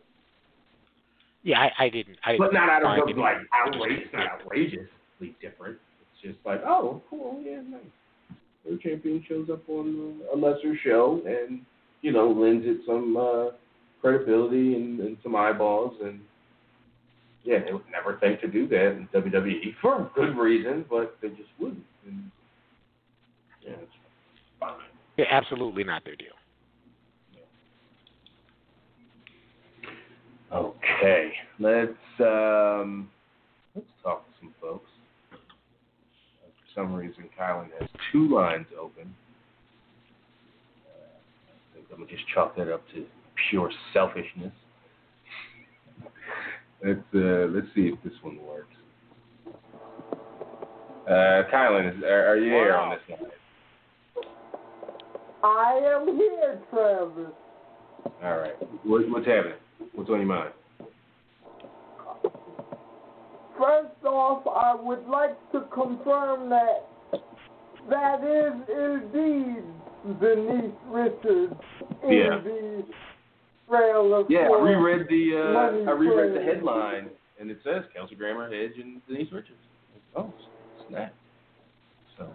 [1.43, 2.17] Yeah, I, I didn't.
[2.23, 5.78] I didn't But not out of like outrageous, not outrageously different.
[6.02, 7.82] It's just like, oh, cool, yeah, nice.
[8.65, 11.62] Their champion shows up on a lesser show, and
[12.02, 13.45] you know, lends it some uh,
[14.02, 16.19] credibility and, and some eyeballs, and
[17.43, 21.30] yeah, they would never think to do that in WWE for good reason, but they
[21.30, 21.84] just wouldn't.
[22.08, 22.32] And,
[23.62, 23.91] yeah, it's
[25.15, 25.26] fine.
[25.26, 26.28] Yeah, absolutely not their deal.
[30.54, 33.10] Okay, let's um,
[33.76, 34.89] let's talk to some folks.
[35.32, 35.39] For
[36.76, 39.15] some reason, Kylan has two lines open.
[40.86, 41.17] Uh,
[41.71, 43.04] I think I'm gonna just chalk that up to
[43.49, 44.54] pure selfishness.
[46.86, 48.67] Let's uh, let's see if this one works.
[51.08, 53.32] Uh, Kylan, are, are you there on this line?
[55.43, 57.34] I am here, Travis.
[58.23, 58.53] All right.
[58.86, 59.58] What, what's happening?
[59.93, 60.51] What's on your mind?
[63.58, 66.88] First off, I would like to confirm that
[67.89, 69.63] that is indeed
[70.19, 71.53] Denise Richards
[72.03, 72.39] in Yeah.
[72.43, 72.84] the
[73.69, 74.75] Trail of Yeah, I Glory.
[74.75, 79.32] reread the uh, I reread the headline, and it says Kelsey Grammer, Edge, and Denise
[79.32, 79.58] Richards.
[80.15, 80.32] Oh,
[80.89, 81.13] snap!
[82.17, 82.27] So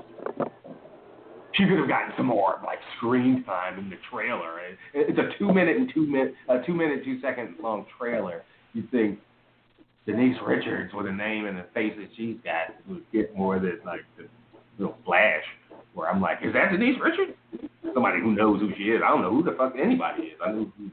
[1.58, 4.60] she could have gotten some more like screen time in the trailer.
[4.60, 8.44] It- It's a two minute and two minute, a two minute two second long trailer.
[8.72, 9.18] You think
[10.06, 13.80] Denise Richards with a name and a face that she's got would get more than
[13.84, 14.24] like the
[14.78, 15.44] little flash.
[15.94, 17.36] Where I'm like, is that Denise Richards?
[17.92, 19.02] Somebody who knows who she is.
[19.04, 20.38] I don't know who the fuck anybody is.
[20.44, 20.90] I know who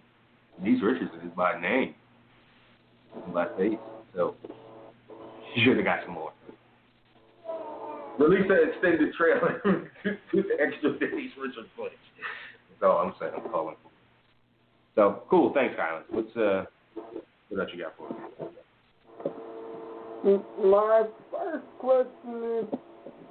[0.63, 1.93] Denise Richards is by name,
[3.33, 3.77] by face.
[4.15, 4.35] So
[5.53, 6.31] she should have got some more.
[8.19, 9.61] Release that extended trailer
[10.03, 11.97] to the extra Denise Richards footage.
[12.83, 13.33] All I'm saying.
[13.35, 13.75] I'm calling.
[14.95, 15.51] So cool.
[15.53, 16.03] Thanks, Kylan.
[16.09, 16.65] What's uh,
[17.49, 18.15] what else you got for me?
[20.63, 22.65] My first question is,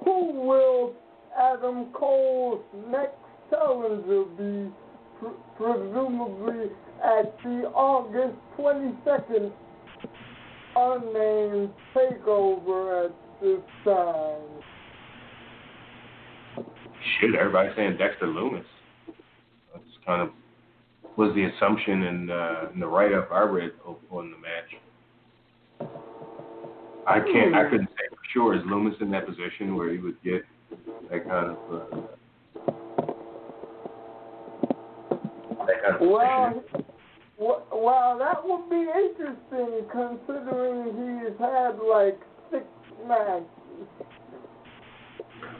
[0.03, 0.93] who will
[1.37, 3.17] Adam Cole's next
[3.49, 4.71] challenger be?
[5.19, 6.69] Pr- presumably
[7.03, 9.51] at the August 22nd
[10.75, 14.41] unnamed takeover at this time.
[17.19, 18.63] Shit, everybody's saying Dexter Lumis.
[19.73, 20.29] That's kind of
[21.17, 23.71] was the assumption in, uh, in the write up I read
[24.11, 25.89] on the match.
[27.07, 27.55] I can't.
[27.55, 28.55] I couldn't say for sure.
[28.55, 30.43] Is Lumis in that position where he would get
[31.11, 32.01] that kind of uh,
[35.67, 36.85] that kind of Well, position?
[37.37, 42.19] well, that would be interesting considering he's had like
[42.51, 42.65] six
[43.07, 43.45] matches.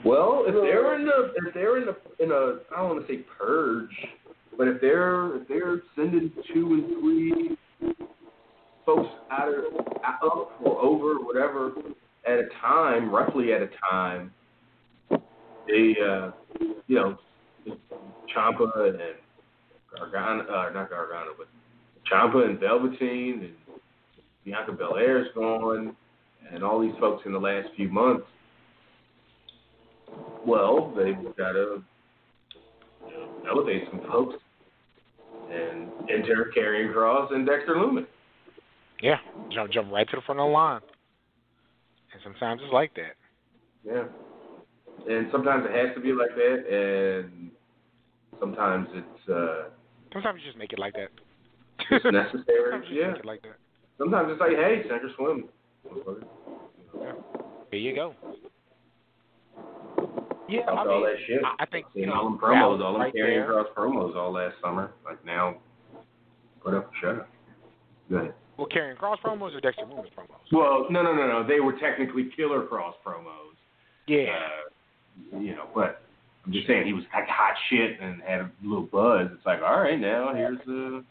[0.04, 3.12] Well, if they're in the if they're in the in a I don't want to
[3.12, 3.90] say purge,
[4.56, 7.56] but if they're if they're sending two and three
[8.84, 9.64] folks out of
[10.22, 11.72] up or over or whatever
[12.26, 14.32] at a time, roughly at a time,
[15.66, 16.30] they uh
[16.86, 17.18] you know
[18.34, 19.16] Ciampa and
[19.96, 21.48] Gargano, uh, not Gargano, but
[22.10, 23.54] Ciampa and Velveteen and
[24.44, 25.96] Bianca Belair's gone,
[26.52, 28.26] and all these folks in the last few months.
[30.46, 31.82] Well, they've got to
[33.06, 34.36] you know, elevate some folks
[35.50, 38.06] and enter Karrion Kross and Dexter Lumis.
[39.02, 39.16] Yeah,
[39.52, 40.80] jump jump right to the front of the line.
[42.12, 43.14] And sometimes it's like that.
[43.84, 44.04] Yeah.
[45.08, 47.50] And sometimes it has to be like that, and
[48.40, 49.68] sometimes it's uh,
[50.12, 51.08] Sometimes you just make it like that.
[51.90, 52.72] it's necessary.
[52.72, 53.12] Sometimes yeah.
[53.24, 53.56] like that.
[53.98, 55.48] Sometimes it's like, hey, or swim.
[55.86, 56.24] motherfucker.
[57.70, 58.14] Here you go.
[60.48, 61.40] Yeah, I all mean, that shit.
[61.44, 63.46] I, I think you all them promos, all them right there.
[63.46, 64.92] Kross promos all last summer.
[65.04, 65.56] Like now,
[66.62, 67.24] put up a show.
[68.10, 68.34] Go ahead.
[68.56, 70.52] Well, Karrion Kross promos or Dexter Lumis promos?
[70.52, 71.46] Well, no, no, no, no.
[71.46, 73.54] They were technically Killer Kross promos.
[74.06, 74.38] Yeah.
[75.34, 76.02] Uh, you know, but
[76.44, 79.28] I'm just saying he was like hot shit and had a little buzz.
[79.32, 81.02] It's like, all right, now here's a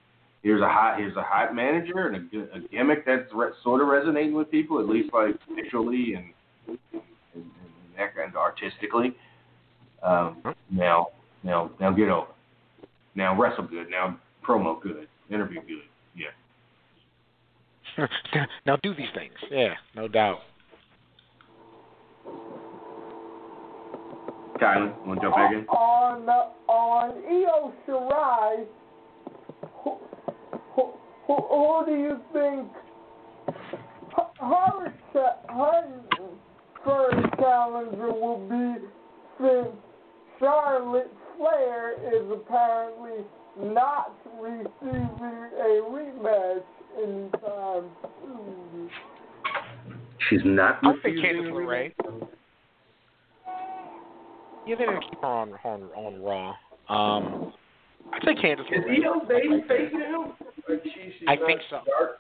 [0.44, 3.88] here's a hot here's a hot manager and a, a gimmick that's re- sort of
[3.88, 6.26] resonating with people, at least like visually and
[6.68, 7.46] and, and,
[7.98, 9.16] and artistically.
[10.06, 11.08] Um, now,
[11.44, 12.28] now, now get over.
[13.16, 13.90] Now wrestle good.
[13.90, 15.08] Now promo good.
[15.32, 15.82] Interview good.
[16.16, 16.28] Yeah.
[18.66, 19.34] now do these things.
[19.50, 20.40] Yeah, no doubt.
[24.62, 25.66] Kylie, want to jump back in?
[25.68, 26.30] On
[26.68, 28.66] on Io Shirai,
[29.84, 29.98] who,
[30.76, 30.94] who,
[31.28, 32.70] who, who do you think
[34.42, 34.94] her,
[35.50, 35.84] her
[36.86, 38.86] first challenger will be
[39.40, 39.76] since
[40.40, 43.26] Charlotte Flair is apparently
[43.60, 46.64] not receiving a rematch
[47.02, 47.90] anytime
[48.24, 48.90] soon?
[50.30, 50.80] She's not.
[50.84, 51.92] I think refusing Candice a LeRae.
[54.68, 56.50] Yeah, they didn't keep her on on on Raw.
[56.90, 57.54] Um,
[58.14, 59.06] I think Candice Is LeRae.
[59.06, 59.78] Io baby like that.
[59.78, 60.36] face now?
[60.68, 61.82] Like she, she's I think so.
[61.86, 62.18] Dark,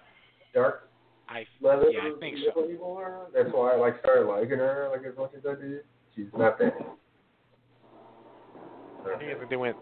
[0.54, 0.89] dark
[1.28, 1.89] I leather.
[1.91, 2.63] yeah, I think so.
[2.63, 3.28] anymore.
[3.34, 5.82] That's why I like started liking her like as much as I did.
[6.15, 6.73] She's not that.
[9.50, 9.76] They went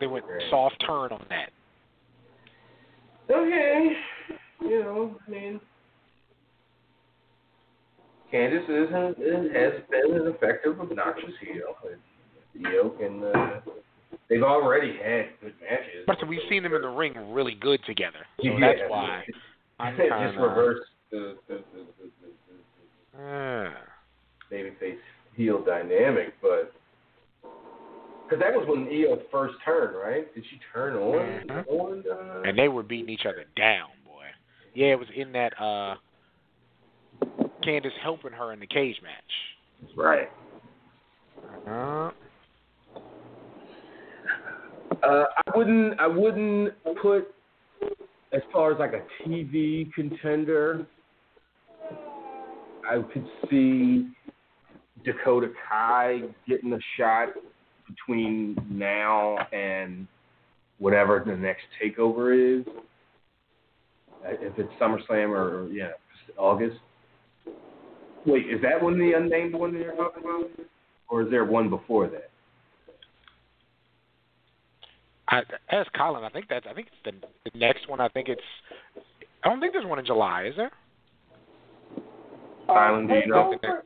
[0.00, 1.50] they went soft turn on that.
[3.30, 3.92] Okay,
[4.62, 5.60] you know, I mean,
[8.32, 11.74] Candice is an, has been an effective, obnoxious heel.
[12.66, 13.22] Io can.
[13.24, 13.60] Uh,
[14.28, 16.04] they've already had good matches.
[16.06, 18.60] But we've seen them in the ring really good together, so Yeah.
[18.60, 19.24] that's why
[19.78, 22.10] I'm just kinda- reverse the, the, the, the,
[23.14, 23.74] the, the Uh,
[24.52, 24.98] babyface
[25.34, 26.72] heel dynamic, but
[28.28, 30.32] because that was when Io first turned, right?
[30.34, 31.66] Did she turn on Mhm.
[31.68, 32.04] on?
[32.10, 34.26] Uh, and they were beating each other down, boy.
[34.74, 35.96] Yeah, it was in that uh
[37.62, 39.56] Candice helping her in the cage match.
[39.96, 40.30] right.
[41.66, 42.10] Uh,
[45.02, 46.00] Uh, I wouldn't.
[46.00, 47.32] I wouldn't put
[48.32, 50.86] as far as like a TV contender.
[52.84, 54.08] I could see
[55.04, 57.28] Dakota Kai getting a shot
[57.88, 60.06] between now and
[60.78, 62.66] whatever the next takeover is.
[64.24, 65.90] Uh, If it's SummerSlam or yeah,
[66.36, 66.76] August.
[68.26, 70.50] Wait, is that one the unnamed one that you're talking about,
[71.08, 72.30] or is there one before that?
[75.28, 76.24] I ask Colin.
[76.24, 76.66] I think that's.
[76.68, 78.00] I think it's the the next one.
[78.00, 78.42] I think it's.
[79.44, 80.72] I don't think there's one in July, is there?
[82.68, 83.54] Island, do you know?
[83.62, 83.80] takeover?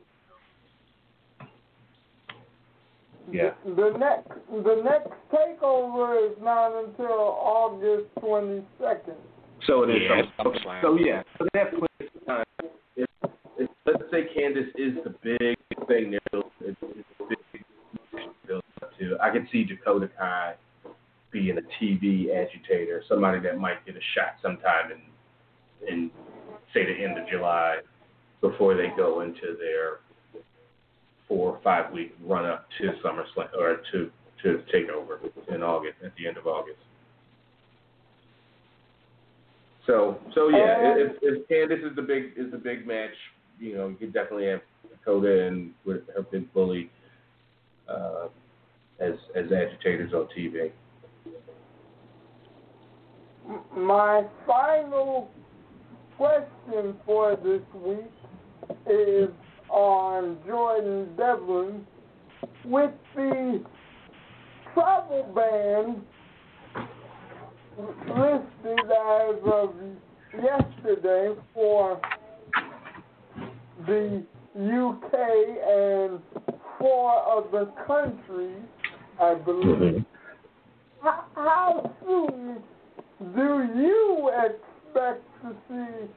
[3.31, 3.51] Yeah.
[3.65, 9.15] The, the next the next takeover is not until August twenty second.
[9.67, 10.01] So it is.
[10.03, 12.43] Yeah, so, so yeah, so they have plenty of time.
[12.59, 13.07] Uh, if,
[13.57, 15.57] if, let's say Candice is the big
[15.87, 17.63] thing they're it's, it's big
[18.45, 19.17] build up to.
[19.21, 20.55] I could see Dakota Kai
[21.31, 26.11] being a TV agitator, somebody that might get a shot sometime in, in
[26.73, 27.77] say the end of July,
[28.41, 29.99] before they go into their
[31.27, 34.11] four or five week run up to SummerSlam or to
[34.43, 35.19] to Takeover
[35.53, 36.79] in August at the end of August.
[39.85, 43.11] So so yeah, if, if Candice is the big is the big match,
[43.59, 46.89] you know, you could definitely have Dakota and with her big bully
[47.89, 48.27] uh,
[48.99, 50.71] as as agitators on TV.
[53.75, 55.29] My final
[56.17, 58.05] question for this week
[58.89, 59.29] is
[59.73, 61.85] on Jordan Devlin
[62.63, 63.63] with the
[64.73, 66.01] travel ban
[68.07, 69.73] listed as of
[70.31, 71.99] yesterday for
[73.87, 74.23] the
[74.55, 75.13] UK
[75.67, 76.19] and
[76.77, 78.61] four other countries,
[79.19, 79.65] I believe.
[79.65, 79.99] Mm-hmm.
[81.01, 82.61] How, how soon
[83.33, 86.07] do you expect to see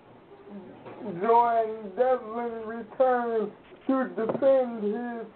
[1.21, 3.51] Jordan Devlin return
[3.87, 5.27] to defend his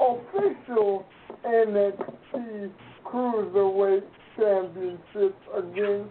[0.00, 1.06] official
[1.44, 2.70] NXT
[3.04, 4.02] Cruiserweight
[4.36, 6.10] Championship against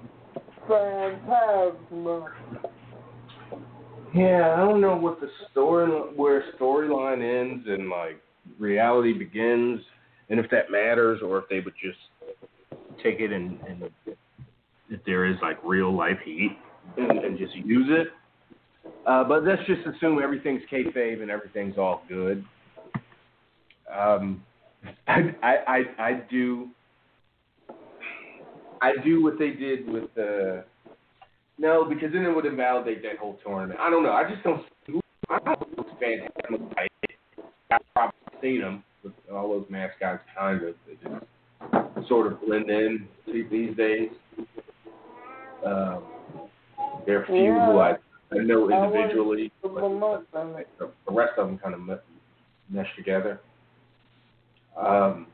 [0.67, 2.27] Phantasma?
[4.13, 8.19] Yeah, I don't know what the story where storyline ends and like
[8.57, 9.81] reality begins,
[10.29, 11.99] and if that matters, or if they would just
[13.03, 13.89] take it and, and
[14.89, 16.57] if there is like real life heat
[16.97, 18.07] and, and just use it.
[19.05, 22.43] Uh, but let's just assume everything's kayfabe and everything's all good.
[23.93, 24.43] Um,
[25.07, 26.69] I, I I I do
[28.81, 30.63] I do what they did with the.
[31.57, 33.79] No, because then it would invalidate that whole tournament.
[33.79, 34.13] I don't know.
[34.13, 34.63] I just don't.
[35.29, 35.85] I don't know.
[35.99, 36.69] Phantasm.
[37.71, 40.75] I've probably seen them with all those mascots, kind of.
[40.87, 44.09] They just sort of blend in these days.
[45.65, 46.03] Um,
[47.05, 47.95] there are few who I,
[48.31, 50.67] I know I wouldn't individually, put but them up it.
[50.77, 51.99] the the rest of them kind of
[52.69, 53.39] mesh together.
[54.77, 55.27] Um,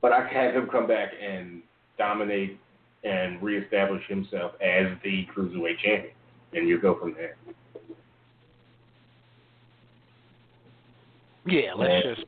[0.00, 1.62] but I have him come back and
[1.98, 2.58] dominate
[3.04, 6.14] and reestablish himself as the cruiserweight champion,
[6.52, 7.36] and you go from there.
[11.46, 12.24] Yeah, let's just.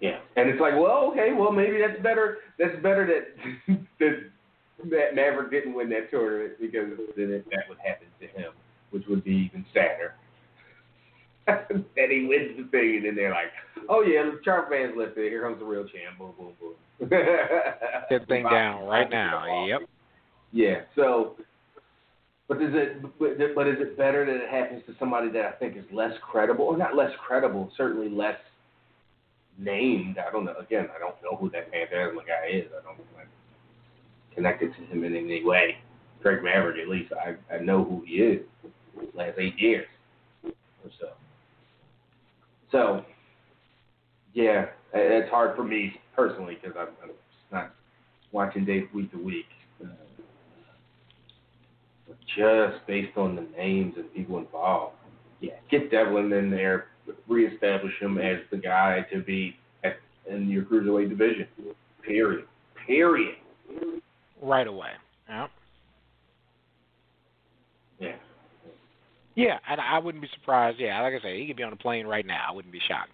[0.00, 2.38] Yeah, and it's like, well, okay, well, maybe that's better.
[2.58, 4.30] That's better that that
[4.90, 8.52] that Maverick didn't win that tournament because then it, that would happen to him,
[8.90, 10.14] which would be even sadder.
[11.46, 13.50] that he wins the thing, and then they're like,
[13.88, 15.30] "Oh yeah, the chart fans lifted.
[15.30, 16.74] Here comes the real champ." Boom, boom, boom.
[17.08, 19.66] That thing down right now.
[19.66, 19.80] Yep.
[20.52, 20.82] Yeah.
[20.94, 21.36] So,
[22.48, 25.52] but is it but, but is it better that it happens to somebody that I
[25.52, 28.38] think is less credible, or not less credible, certainly less
[29.58, 30.18] named?
[30.18, 30.54] I don't know.
[30.60, 32.66] Again, I don't know who that Phantasm guy is.
[32.68, 33.28] I don't like,
[34.34, 35.76] connected to him in any way.
[36.22, 38.42] Drake Maverick, at least I I know who he is.
[39.14, 39.86] Last eight years
[40.44, 41.08] or so.
[42.72, 43.04] So,
[44.32, 47.10] yeah, it's hard for me personally because I'm, I'm
[47.52, 47.74] not
[48.32, 49.46] watching Dave week to week.
[49.82, 49.88] Uh,
[52.06, 54.94] but just based on the names and people involved,
[55.40, 56.86] yeah, get Devlin in there,
[57.26, 59.96] reestablish him as the guy to be at,
[60.28, 61.46] in your cruiserweight division.
[62.06, 62.44] Period.
[62.86, 63.36] Period.
[64.42, 64.90] Right away.
[65.28, 65.48] Yeah.
[69.40, 70.78] Yeah, and I wouldn't be surprised.
[70.78, 72.44] Yeah, like I said, he could be on a plane right now.
[72.46, 73.12] I wouldn't be shocked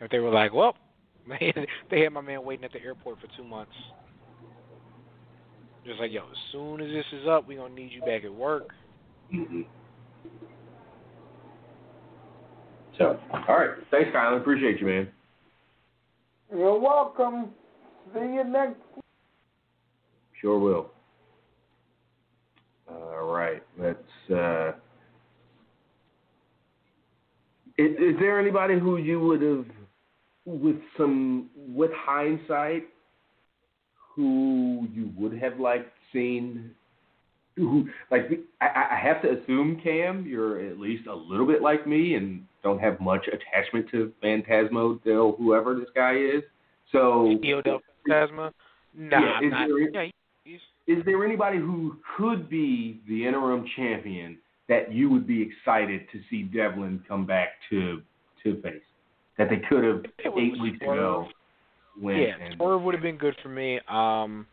[0.00, 0.74] if they were like, "Well,
[1.28, 3.70] they had my man waiting at the airport for two months."
[5.86, 8.34] Just like, yo, as soon as this is up, we're gonna need you back at
[8.34, 8.70] work.
[9.30, 9.60] hmm
[12.98, 13.70] So, all right.
[13.92, 14.40] Thanks, Kylan.
[14.40, 15.08] Appreciate you, man.
[16.50, 17.50] You're welcome.
[18.12, 18.80] See you next
[20.40, 20.90] Sure will.
[22.90, 23.62] All right.
[23.78, 24.30] Let's.
[24.34, 24.72] Uh,
[27.80, 29.64] is, is there anybody who you would have,
[30.44, 32.84] with some, with hindsight,
[34.14, 36.72] who you would have liked seen?
[37.56, 38.22] Who like
[38.60, 42.44] I, I have to assume Cam, you're at least a little bit like me and
[42.62, 46.42] don't have much attachment to Phantasmo Del whoever this guy is.
[46.92, 48.52] So Hijo Del Fantasma?
[48.94, 49.68] Nah, Yeah, is not.
[49.68, 54.38] there- Yeah, is there anybody who could be the interim champion
[54.70, 58.00] that you would be excited to see Devlin come back to
[58.42, 58.80] to face
[59.36, 60.96] that they could have eight weeks Swerve.
[60.96, 61.28] ago
[62.00, 63.80] when yeah, and, Swerve would have been good for me.
[63.88, 64.46] Um,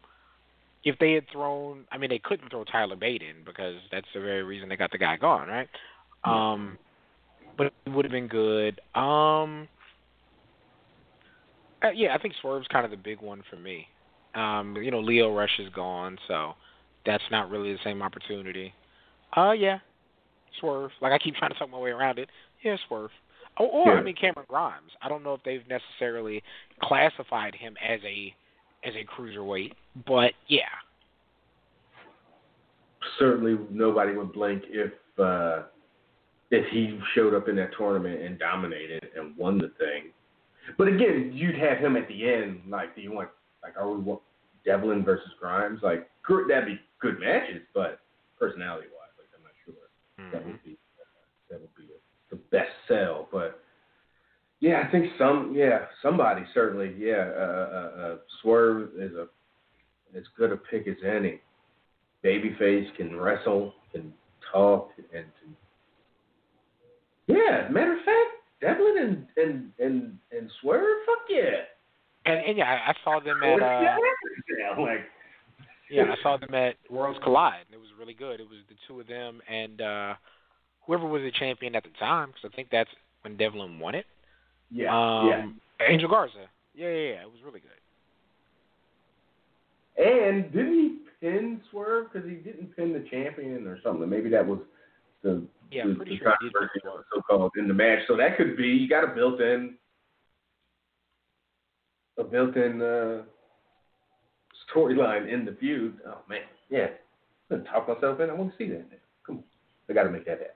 [0.84, 4.20] if they had thrown, I mean, they couldn't throw Tyler Bate in because that's the
[4.20, 5.68] very reason they got the guy gone, right?
[6.24, 6.78] Um,
[7.58, 8.80] but it would have been good.
[8.96, 9.68] Um,
[11.84, 13.88] uh, yeah, I think Swerve's kind of the big one for me.
[14.36, 16.54] Um, you know, Lio Rush is gone, so
[17.06, 18.74] that's not really the same opportunity.
[19.36, 19.80] Uh, yeah,
[20.60, 20.92] Swerve.
[21.02, 22.30] Like I keep trying to talk my way around it.
[22.64, 23.12] Yeah, Swerve.
[23.60, 24.00] Or, or Yeah.
[24.00, 24.92] I mean, Cameron Grimes.
[25.02, 26.44] I don't know if they've necessarily
[26.82, 28.34] classified him as a
[28.88, 29.74] as a cruiserweight,
[30.06, 30.62] but yeah,
[33.20, 35.64] certainly nobody would blink if uh,
[36.52, 40.12] if he showed up in that tournament and dominated and won the thing.
[40.78, 42.62] But again, you'd have him at the end.
[42.70, 43.30] Like, do you want
[43.64, 44.22] like are we want
[44.66, 45.80] Devlin versus Grimes?
[45.82, 46.10] Like,
[46.50, 48.00] that'd be good matches, but
[48.40, 48.97] personality wise, like I'm not
[50.18, 50.78] sure that would be
[51.50, 51.88] that would be
[52.30, 53.28] the best sell.
[53.32, 53.62] But
[54.60, 59.28] yeah, I think some yeah somebody certainly yeah uh, uh, uh, Swerve is a
[60.18, 61.42] as good a pick as any.
[62.24, 64.12] Babyface can wrestle, can
[64.52, 65.56] talk, and can,
[67.28, 67.68] yeah.
[67.70, 71.62] Matter of fact, Devlin and and and and Swerve, fuck yeah.
[72.26, 75.06] and and yeah, I I saw them at uh, yeah, like
[75.90, 77.66] yeah, I saw them at Worlds Collide.
[77.68, 78.40] and It was really good.
[78.40, 80.14] It was the two of them and uh
[80.86, 82.90] whoever was the champion at the time, because I think that's
[83.22, 84.06] when Devlin won it.
[84.72, 86.48] yeah, Um, Angel Garza.
[86.74, 87.22] Yeah, yeah, yeah.
[87.24, 87.72] It was really good.
[89.98, 94.08] And didn't he pin Swerve because he didn't pin the champion or something?
[94.10, 94.60] Maybe that was
[95.24, 96.80] the Yeah, the, pretty the sure controversy
[97.14, 98.00] so-called in the match.
[98.08, 99.76] So that could be you got a built-in
[102.20, 103.24] a built-in uh,
[104.74, 105.98] storyline in the feud.
[106.08, 106.88] Oh man, yeah.
[107.50, 108.30] I'm gonna talk myself in.
[108.30, 108.90] I want to see that.
[108.90, 108.98] Now.
[109.26, 109.44] Come on,
[109.90, 110.54] I got to make that happen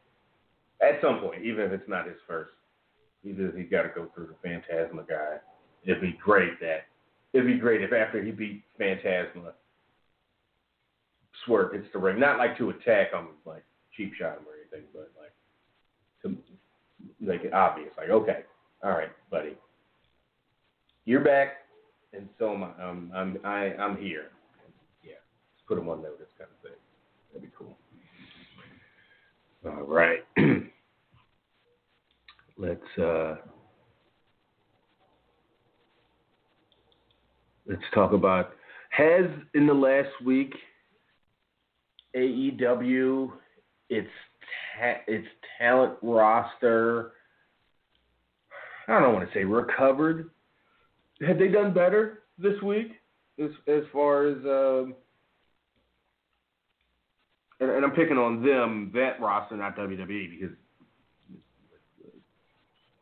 [0.82, 2.52] at some point, even if it's not his first.
[3.24, 5.38] If he's got to go through the Phantasma guy,
[5.86, 6.88] it'd be great that
[7.34, 9.54] it'd be great if after he beat Phantasma,
[11.46, 12.20] Swerve hits the ring.
[12.20, 13.64] Not like to attack him, like
[13.96, 15.34] cheap shot him or anything, but like
[16.24, 16.38] to
[17.20, 17.90] make it obvious.
[17.98, 18.42] Like, okay,
[18.84, 19.56] all right, buddy,
[21.06, 21.50] you're back,
[22.14, 22.84] and so am I.
[22.84, 24.30] Um, I'm I, I'm here.
[25.04, 25.14] Yeah,
[25.56, 26.78] just put him on notice, kind of thing.
[27.34, 27.78] That'd be cool.
[29.66, 30.20] All right.
[32.58, 33.36] let's uh
[37.68, 38.52] let's talk about
[38.90, 40.54] Has in the last week
[42.16, 43.32] AEW
[43.90, 44.10] its
[44.80, 47.14] ta- its talent roster
[48.88, 50.30] I don't want to say recovered.
[51.26, 52.92] Have they done better this week
[53.40, 54.96] as as far as um
[57.62, 60.56] and, and I'm picking on them that roster, not WWE, because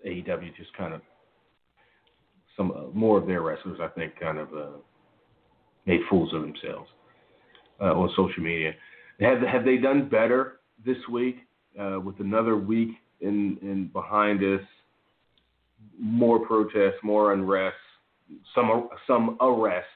[0.06, 1.02] AEW just kind of
[2.56, 4.78] some uh, more of their wrestlers, I think, kind of uh,
[5.86, 6.90] made fools of themselves
[7.82, 8.74] uh, on social media.
[9.22, 11.38] Have have they done better this week
[11.80, 12.90] uh, with another week
[13.22, 14.62] in in behind us?
[15.98, 17.78] More protests, more unrest,
[18.56, 19.90] some some arrests.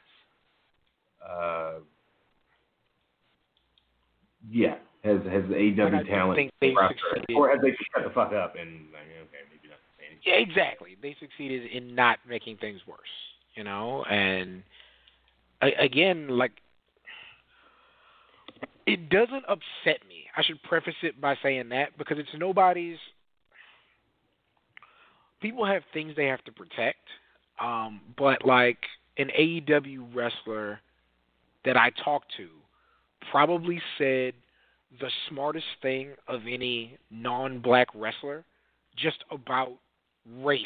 [1.24, 1.74] Uh,
[4.50, 7.36] yeah, has has the I talent think they succeeded.
[7.36, 10.22] or have they just shut the fuck up and like okay maybe not say anything?
[10.26, 10.98] Yeah, exactly.
[11.02, 13.00] They succeeded in not making things worse,
[13.56, 14.04] you know.
[14.10, 14.64] And
[15.62, 16.52] again, like
[18.86, 20.26] it doesn't upset me.
[20.36, 22.98] I should preface it by saying that because it's nobody's.
[25.42, 27.06] People have things they have to protect,
[27.64, 28.78] um, but like
[29.18, 30.80] an AEW wrestler
[31.66, 32.50] that I talked to
[33.32, 34.34] probably said
[35.00, 38.44] the smartest thing of any non-black wrestler
[38.98, 39.72] just about
[40.42, 40.66] race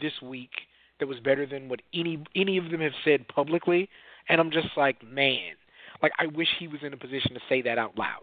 [0.00, 0.50] this week
[0.98, 3.88] that was better than what any any of them have said publicly.
[4.28, 5.54] And I'm just like man
[6.02, 8.22] like I wish he was in a position to say that out loud.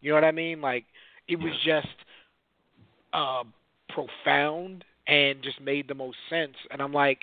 [0.00, 0.60] You know what I mean?
[0.60, 0.84] Like
[1.28, 1.88] it was just
[3.12, 3.44] uh
[3.88, 7.20] profound and just made the most sense and I'm like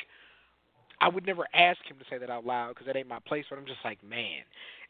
[0.99, 3.45] I would never ask him to say that out loud because that ain't my place
[3.49, 4.43] but I'm just like man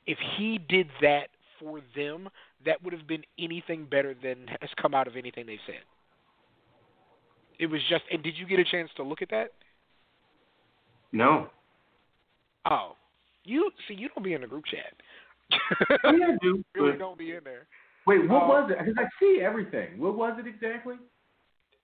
[0.08, 1.28] if he did that
[1.60, 2.30] for them
[2.66, 5.84] that would have been anything better than has come out of anything they've said
[7.62, 8.04] it was just.
[8.12, 9.52] And did you get a chance to look at that?
[11.12, 11.48] No.
[12.70, 12.96] Oh,
[13.44, 14.94] you see, you don't be in the group chat.
[16.04, 16.64] Yeah, I do.
[16.76, 17.68] really don't be in there.
[18.08, 18.80] Wait, what Uh, was it?
[18.80, 20.00] Because I see everything.
[20.00, 20.96] What was it exactly?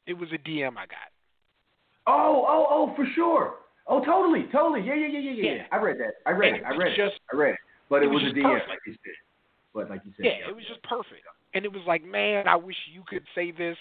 [0.08, 1.12] It was a DM I got.
[2.08, 3.56] Oh, oh, oh, for sure.
[3.88, 4.82] Oh, totally, totally.
[4.86, 5.54] Yeah, yeah, yeah, yeah, yeah.
[5.56, 5.64] Yeah.
[5.72, 6.14] I read that.
[6.26, 6.64] I read And it.
[6.66, 6.98] I read it.
[6.98, 7.60] just- I read it.
[7.90, 8.70] But it, it was was, a DM, perfect.
[8.70, 9.14] like you said.
[9.74, 10.26] But like you said.
[10.26, 11.24] Yeah, it was just perfect.
[11.54, 13.78] And it was like, man, I wish you could say this,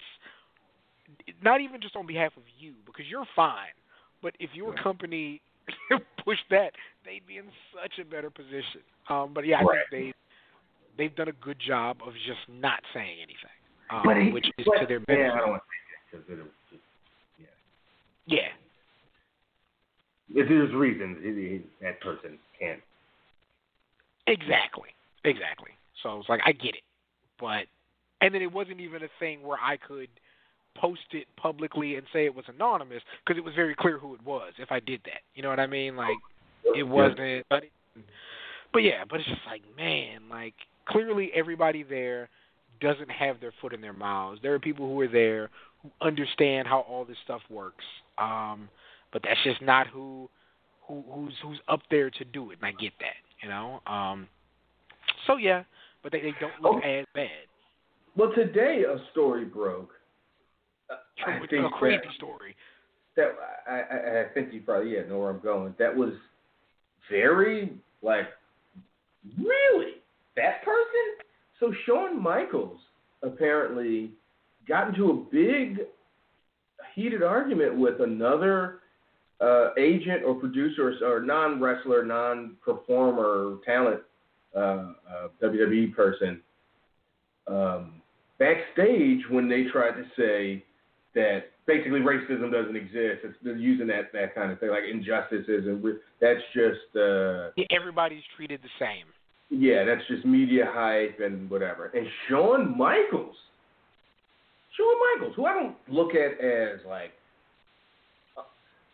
[1.43, 3.75] not even just on behalf of you, because you're fine.
[4.23, 4.83] But if your Right.
[4.83, 5.41] company
[6.25, 6.73] pushed that,
[7.05, 8.83] they'd be in such a better position.
[9.09, 9.79] Um, but yeah, I Right.
[9.91, 13.59] think they they've done a good job of just not saying anything,
[13.91, 15.35] um, But he- which is but- to their benefit.
[15.37, 15.59] Yeah,
[16.13, 16.83] I don't want to say that because it was just.
[17.39, 18.49] yeah,
[20.43, 22.81] If there's reasons, it, it, that person can't.
[24.27, 24.91] Exactly.
[25.25, 25.71] Exactly.
[26.03, 26.85] So it's like I get it,
[27.41, 27.67] but
[28.21, 30.09] and then it wasn't even a thing where I could
[30.77, 34.25] post it publicly and say it was anonymous because it was very clear who it
[34.25, 35.23] was if I did that.
[35.35, 35.97] You know what I mean?
[35.97, 36.17] Like
[36.77, 37.47] it wasn't.
[37.49, 37.73] But it,
[38.73, 40.55] but yeah, but it's just like man, like
[40.87, 42.29] clearly everybody there
[42.81, 44.41] doesn't have their foot in their mouths.
[44.43, 45.51] There are people who are there
[45.83, 47.85] who understand how all this stuff works.
[48.19, 48.69] Um,
[49.13, 50.29] but that's just not who
[50.89, 53.81] who who's who's up there to do it, and I get that, you know.
[53.87, 54.27] Um,
[55.27, 55.65] so yeah,
[56.03, 56.89] but they they don't look Oh.
[56.89, 57.31] as bad.
[58.17, 59.91] Well, today a story broke.
[60.91, 60.95] I
[61.43, 62.55] It's think a crazy that- story.
[63.17, 63.33] that
[63.69, 65.75] I, I, I think you probably yeah know where I'm going.
[65.79, 66.13] That was
[67.11, 67.73] very
[68.03, 68.27] like
[69.43, 69.95] really
[70.37, 71.26] that person.
[71.61, 72.79] So Shawn Michaels
[73.23, 74.11] apparently
[74.69, 75.81] got into a big
[76.95, 78.81] heated argument with another
[79.41, 84.01] uh, agent or producer or, non wrestler, non performer, talent
[84.55, 86.41] uh, uh, WWE person
[87.47, 88.01] um,
[88.39, 90.65] backstage when they tried to say
[91.15, 93.25] that basically racism doesn't exist.
[93.25, 95.85] It's they're using that that kind of thing, like injustices, and
[96.21, 99.07] that's just uh, everybody's treated the same.
[99.51, 101.87] Yeah, that's just media hype and whatever.
[101.95, 103.37] And Shawn Michaels,
[104.77, 107.13] Shawn Michaels, who I don't look at as like,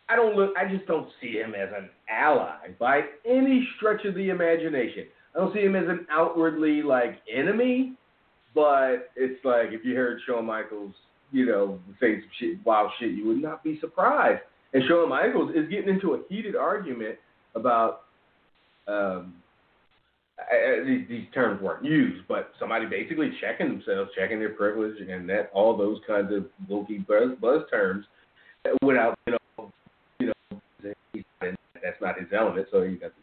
[0.09, 4.15] I don't look, I just don't see him as an ally by any stretch of
[4.15, 5.05] the imagination.
[5.35, 7.93] I don't see him as an outwardly like enemy,
[8.53, 10.93] but it's like if you heard Shawn Michaels,
[11.31, 14.41] you know, say some shit, wild shit, you would not be surprised.
[14.73, 17.17] And Shawn Michaels is getting into a heated argument
[17.55, 18.01] about
[18.87, 19.33] um,
[20.39, 24.95] I, I, these, these terms weren't used, but somebody basically checking themselves, checking their privilege,
[25.07, 28.05] and that all those kinds of wokey buzz buzz terms,
[28.81, 29.71] without you know,
[30.19, 30.59] you know,
[31.13, 33.13] in- that's not his element, so he got to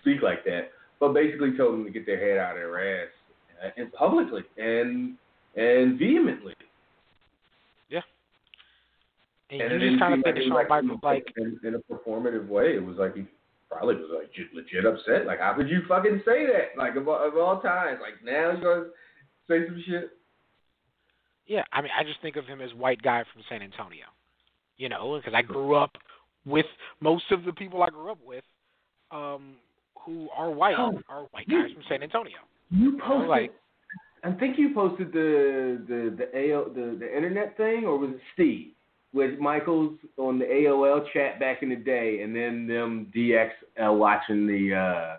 [0.00, 0.70] speak like that.
[0.98, 3.08] But basically told them to get their head out of their ass,
[3.64, 5.16] uh, and publicly and
[5.56, 6.54] and vehemently.
[9.50, 11.58] And, And you it just kind of didn't think seem of Shawn like like in,
[11.64, 12.76] in a performative way.
[12.76, 13.24] It was like he
[13.70, 15.26] probably was like legit upset.
[15.26, 16.76] Like, how could you fucking say that?
[16.76, 18.90] Like of, all- of all times, like now you're gonna
[19.48, 20.10] say some shit.
[21.46, 24.04] Yeah, I mean, I just think of him as white guy from San Antonio.
[24.76, 25.92] You know, because I grew up
[26.46, 26.66] with
[27.00, 28.44] most of the people I grew up with,
[29.10, 29.56] um,
[30.06, 32.38] who are white, Oh, are white you- guys from San Antonio.
[32.70, 33.28] You You know, posted.
[33.28, 33.52] like,
[34.24, 38.20] I think you posted the the the AO the the internet thing, or was it
[38.34, 38.72] Steve
[39.12, 43.50] with Michaels on the AOL chat back in the day, and then them DX
[43.84, 45.16] uh, watching the uh,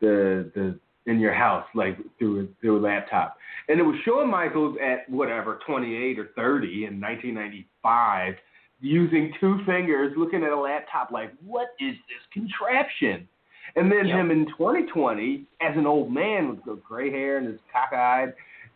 [0.00, 3.38] the the in your house like through a, through a laptop,
[3.68, 8.34] and it was showing Michaels at whatever 28 or 30 in 1995
[8.80, 13.28] using two fingers looking at a laptop like what is this contraption
[13.76, 14.16] and then Yep.
[14.16, 18.32] him in 2020 as an old man with the gray hair and his cockeyed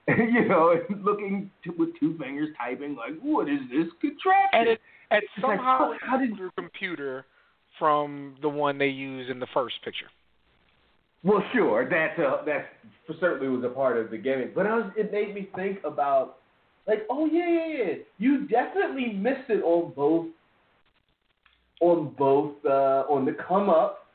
[0.19, 4.81] you know looking to, with two fingers typing like what is this contraption and it
[5.11, 7.25] and It's somehow fuck, how did- a computer
[7.79, 10.07] from the one they use in the first picture.
[11.25, 12.67] Well, sure, that's a that
[13.19, 16.37] certainly was a part of the gimmick, but I was, it made me think about
[16.87, 20.27] like, oh yeah, yeah, yeah, you definitely missed it on both
[21.81, 24.07] on both uh, on the come up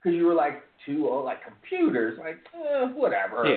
[0.00, 3.56] because you were like two oh like computers, like eh, whatever, Yeah.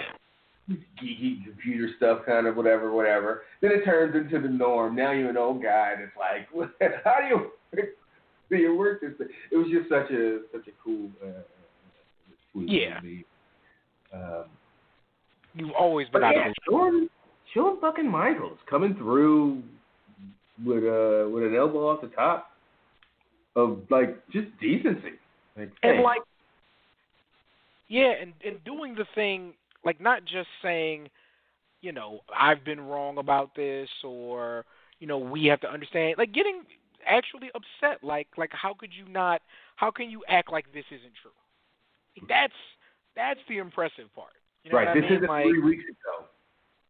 [1.01, 3.43] Geeky computer stuff, kind of whatever, whatever.
[3.61, 4.95] Then it turns into the norm.
[4.95, 6.47] Now you're an old guy that's like,
[7.03, 7.51] how do you
[8.49, 9.11] do you work this?
[9.17, 9.27] Thing?
[9.51, 11.09] It was just such a such a cool.
[11.23, 11.41] Uh,
[12.53, 12.99] Yeah.
[13.01, 13.25] movie.
[14.13, 14.43] Um,
[15.55, 17.09] You've always but been out yeah, of
[17.53, 19.63] Shawn fucking Michaels coming through
[20.65, 22.51] with uh with an elbow off the top
[23.55, 25.17] of like just decency.
[25.57, 26.21] Like, and hey, like
[27.87, 29.53] yeah and and doing the thing
[29.85, 31.09] like not just saying
[31.81, 34.65] you know i've been wrong about this or
[34.99, 36.61] you know we have to understand like getting
[37.07, 39.41] actually upset like like how could you not
[39.75, 41.31] how can you act like this isn't true
[42.27, 42.53] that's
[43.15, 45.17] that's the impressive part you know right, what I this mean?
[45.17, 46.27] isn't like, three weeks ago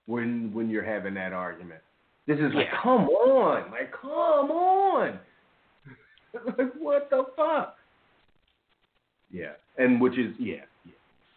[0.05, 1.81] when when you're having that argument.
[2.27, 2.81] This is like, Yeah.
[2.83, 5.19] come on, like come on,
[6.57, 7.77] like what the fuck?
[9.31, 10.65] Yeah, and which is yeah.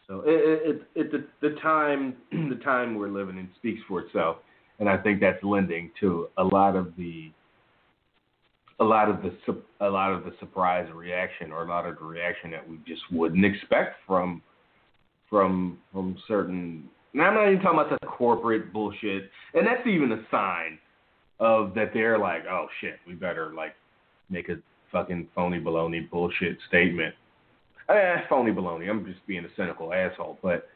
[0.06, 4.00] So it it, it, it the the time the time we're living in speaks for
[4.00, 4.38] itself,
[4.78, 7.30] and I think that's lending to a lot of the
[8.80, 9.32] a lot of the
[9.80, 13.02] a lot of the surprise reaction or a lot of the reaction that we just
[13.10, 14.42] wouldn't expect from
[15.30, 16.88] from from certain.
[17.12, 20.78] And I'm not even talking about the corporate bullshit, and that's even a sign
[21.40, 23.74] of that they're like, oh shit, we better like
[24.30, 24.56] make a
[24.90, 27.14] fucking phony baloney bullshit statement.
[27.88, 28.88] Eh, phony baloney.
[28.88, 30.68] I'm just being a cynical asshole, but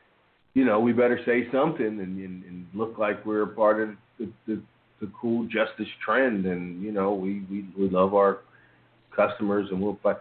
[0.54, 3.90] you know, we better say something and, and, and look like we're a part of
[4.18, 4.60] the, the
[5.00, 8.40] the cool justice trend, and you know, we we, we love our
[9.14, 10.16] customers and we'll fight.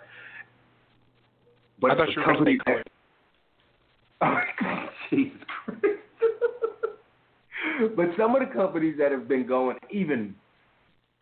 [1.80, 2.84] But i thought you were going to company say
[4.22, 4.40] Oh,
[5.10, 5.86] Jesus Christ.
[7.96, 10.34] but some of the companies that have been going even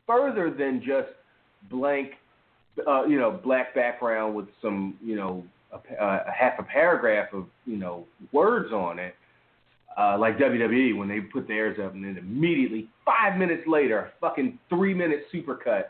[0.08, 1.10] further than just
[1.70, 2.12] blank,
[2.88, 7.34] uh, you know, black background with some, you know, a, uh, a half a paragraph
[7.34, 9.16] of, you know, words on it,
[9.98, 14.12] uh, like WWE when they put theirs up and then immediately five minutes later, a
[14.20, 15.86] fucking three minute supercut,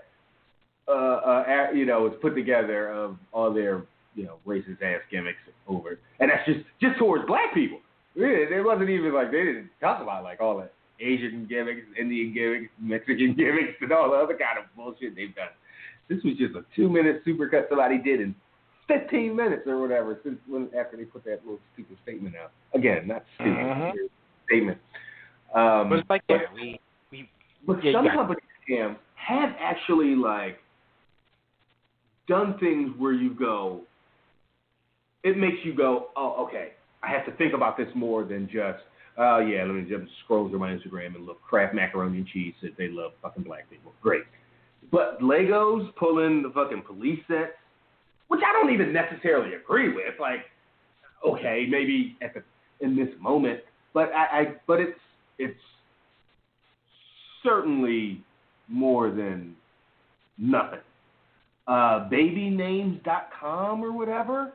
[0.87, 3.83] uh, uh, you know, is put together of all their,
[4.15, 7.79] you know, racist ass gimmicks over, and that's just just towards black people.
[8.15, 10.69] It wasn't even like they didn't talk about like all the
[11.03, 15.49] Asian gimmicks, Indian gimmicks, Mexican gimmicks, and all the other kind of bullshit they've done.
[16.07, 18.35] This was just a two minute supercut somebody did in
[18.87, 22.51] 15 minutes or whatever since when after they put that little stupid statement out.
[22.73, 24.09] Again, not stupid Mhm.
[24.45, 24.77] statement.
[25.53, 26.79] Um, but it's like yeah we
[27.11, 27.29] we
[27.65, 28.13] but Yeah, some it.
[28.13, 30.59] companies, Cam, have actually like
[32.27, 33.81] done things where you go.
[35.23, 36.73] It makes you go, oh, okay.
[37.01, 38.83] I have to think about this more than just,
[39.17, 42.53] oh yeah, let me just scroll through my Instagram and look Kraft macaroni and cheese
[42.61, 43.93] that they love fucking black people.
[44.01, 44.23] Great.
[44.91, 47.53] But Legos pulling the fucking police sets,
[48.27, 50.19] which I don't even necessarily agree with.
[50.19, 50.45] Like,
[51.25, 52.43] okay, maybe at the
[52.81, 53.61] in this moment,
[53.93, 54.99] but I, I but it's
[55.37, 55.59] it's
[57.43, 58.23] certainly
[58.67, 59.55] more than
[60.37, 60.79] nothing.
[61.67, 64.53] Uh, babynames.com or whatever.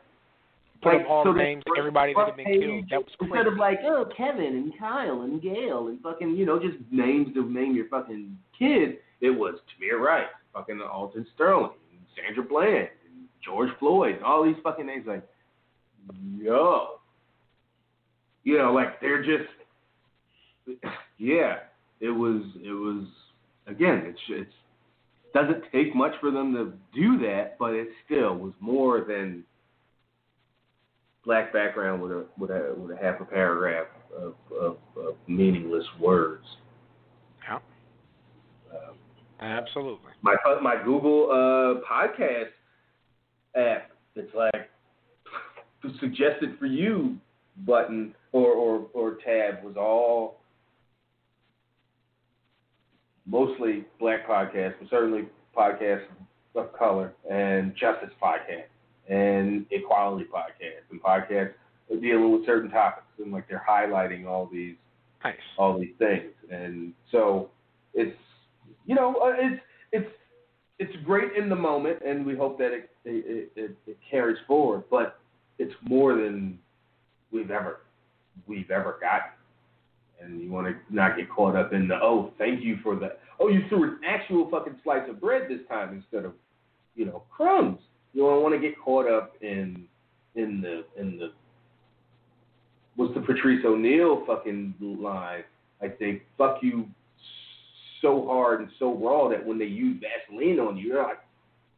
[0.82, 3.30] put Like, up all so the names everybody that had been killed that was Instead
[3.30, 7.34] crazy of like, oh, Kevin and Kyle and Gail and fucking, you know, just names
[7.34, 11.72] to name your fucking kid, it was Tamir Rice, fucking Alton Sterling,
[12.14, 12.99] Sandra Bland, and
[13.44, 15.06] George Floyd, all these fucking names.
[15.06, 15.26] Like,
[16.38, 17.00] yo.
[18.42, 19.50] You know, like, they're just,
[21.18, 21.56] yeah,
[22.00, 23.04] it was, it was,
[23.66, 24.52] again, it's, it's,
[25.32, 29.44] doesn't take much for them to do that, but it still was more than
[31.24, 33.86] black background with a with a with a half a paragraph
[34.16, 36.44] of, of, of meaningless words.
[37.48, 37.58] Yeah.
[38.72, 38.94] Um,
[39.40, 40.10] Absolutely.
[40.22, 42.50] my my Google uh, podcast
[43.56, 44.70] app, that's like
[45.82, 47.16] the suggested for you
[47.66, 50.40] button or, or, or tab was all
[53.26, 56.04] mostly black podcasts, but certainly podcasts
[56.54, 58.64] of color and justice podcasts
[59.08, 61.54] and equality podcasts and podcasts
[62.00, 64.76] dealing with certain topics and like they're highlighting all these
[65.24, 65.34] Nice.
[65.58, 66.32] all these things.
[66.50, 67.50] And so
[67.94, 68.16] it's
[68.86, 70.10] you know uh, it's it's
[70.80, 74.84] it's great in the moment, and we hope that it it, it it carries forward.
[74.90, 75.20] But
[75.58, 76.58] it's more than
[77.30, 77.82] we've ever
[78.48, 79.30] we've ever gotten.
[80.22, 83.16] And you want to not get caught up in the oh, thank you for the
[83.38, 86.32] oh, you threw an actual fucking slice of bread this time instead of
[86.96, 87.78] you know crumbs.
[88.14, 89.84] You don't want to get caught up in
[90.34, 91.32] in the in the
[92.96, 95.44] what's the Patrice O'Neal fucking line?
[95.82, 96.86] Like they fuck you
[98.00, 101.20] so hard and so raw that when they use Vaseline on you, you're like,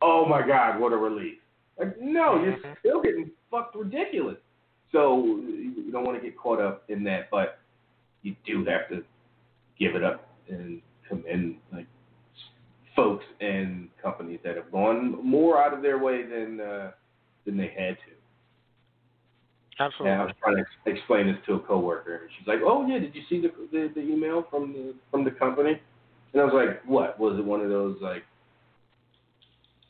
[0.01, 1.39] oh my god, what a relief.
[1.79, 4.37] Like no, you're still getting fucked ridiculous.
[4.93, 7.59] So you don't want to get caught up in that, but
[8.23, 9.03] you do have to
[9.79, 11.87] give it up and commend like
[12.95, 16.91] folks and companies that have gone more out of their way than uh,
[17.47, 18.13] than they had to.
[19.81, 20.13] Absolutely.
[20.13, 22.87] And I was trying to ex- explain this to a coworker, and she's like, "Oh
[22.87, 25.81] yeah, did you see the, the the email from the from the company?"
[26.33, 27.45] And I was like, "What was it?
[27.45, 28.23] One of those like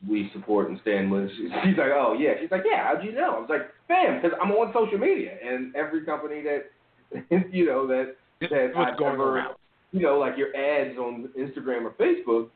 [0.08, 3.36] we support and stand with?" She's like, "Oh yeah." She's like, "Yeah, how'd you know?"
[3.36, 7.86] I was like, "Bam, because I'm on social media, and every company that you know
[7.86, 9.54] that that What's I've going ever, around?
[9.92, 12.48] you know, like your ads on Instagram or Facebook,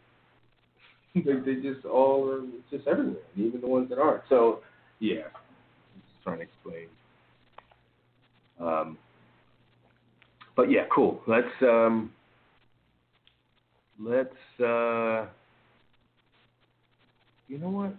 [1.15, 1.21] they
[1.55, 4.23] they just all are just everywhere, even the ones that aren't.
[4.29, 4.61] So
[4.99, 5.23] yeah,
[5.95, 6.89] just trying to explain.
[8.59, 8.99] Um,
[10.57, 11.21] but yeah, cool.
[11.27, 12.11] Let's um,
[14.01, 14.29] let's
[14.61, 15.27] uh,
[17.49, 17.95] you know what?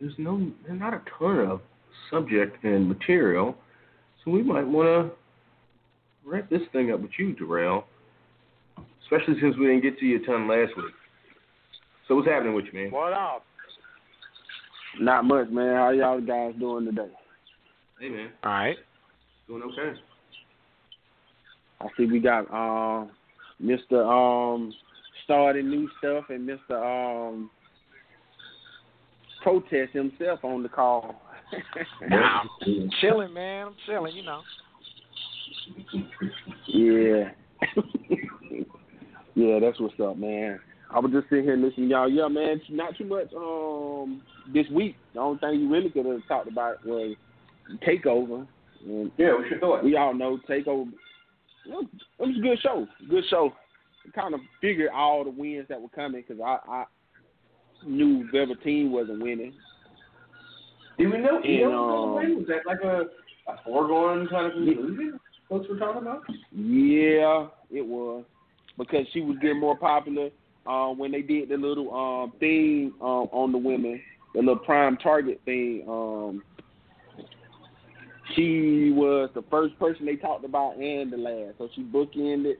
[0.00, 1.60] There's no, there's not a ton of
[2.10, 3.56] subject and material,
[4.24, 5.10] so we might want to
[6.28, 7.86] wrap this thing up with you, Darrell.
[9.02, 10.92] Especially since we didn't get to you a ton last week.
[12.08, 12.90] So what's happening with you, man?
[12.90, 13.44] What up?
[15.00, 15.76] Not much, man.
[15.76, 17.10] How y'all guys doing today?
[18.00, 18.76] Hey, man, All right.
[19.46, 19.98] doing okay?
[21.80, 23.10] I see we got um
[23.62, 24.04] Mr.
[24.04, 24.72] Um
[25.26, 26.72] starting new stuff and Mr.
[27.30, 27.50] Um
[29.42, 31.20] protest himself on the call.
[32.10, 33.68] Nah, I'm chilling, man.
[33.68, 34.16] I'm chilling.
[34.16, 34.40] You know.
[36.66, 37.30] yeah.
[39.36, 40.58] yeah, that's what's up, man.
[40.90, 42.08] I was just sitting here listening to y'all.
[42.10, 44.22] Yeah, man, not too much um
[44.52, 44.96] this week.
[45.14, 47.14] The only thing you really could have talked about was
[47.86, 48.46] takeover.
[48.84, 49.84] And Yeah, we should thought.
[49.84, 50.88] we all know Takeover.
[51.66, 52.86] It was a good show.
[53.08, 53.52] Good show.
[54.14, 56.84] Kind of figured all the wins that were coming because I, I
[57.86, 59.52] knew Velveteen wasn't winning.
[60.98, 62.36] Did we know Io was um?
[62.38, 65.20] Was that like a, a foregone kind of conclusion?
[65.48, 66.22] Folks were talking about.
[66.52, 68.24] Yeah, it was
[68.78, 70.30] because she was getting more popular
[70.66, 74.00] uh, when they did the little um, thing um, on the women,
[74.34, 75.84] the little prime target thing.
[75.88, 76.42] Um,
[78.34, 82.54] she was the first person they talked about and the last, so she bookended.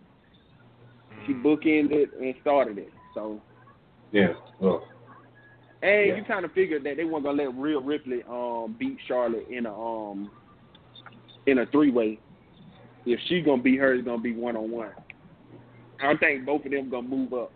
[1.25, 2.93] She bookended and started it.
[3.15, 3.41] So
[4.13, 4.35] Yeah.
[4.61, 4.87] Well.
[5.83, 6.17] And Yeah.
[6.17, 9.67] you kind of figured that they weren't gonna let Rhea Ripley um beat Charlotte in
[9.67, 10.31] a um
[11.47, 12.19] in a three way.
[13.05, 14.91] If she's gonna beat her, it's gonna be one on one.
[16.01, 17.53] I think both of them gonna move up.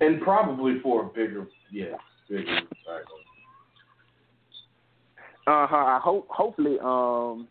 [0.00, 1.96] And probably for a bigger, yeah,
[2.28, 3.18] bigger title.
[5.46, 5.76] Uh huh.
[5.76, 7.48] I hope hopefully um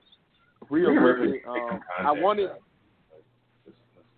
[0.69, 1.41] Rhea Ripley.
[1.47, 2.49] Um, I wanted.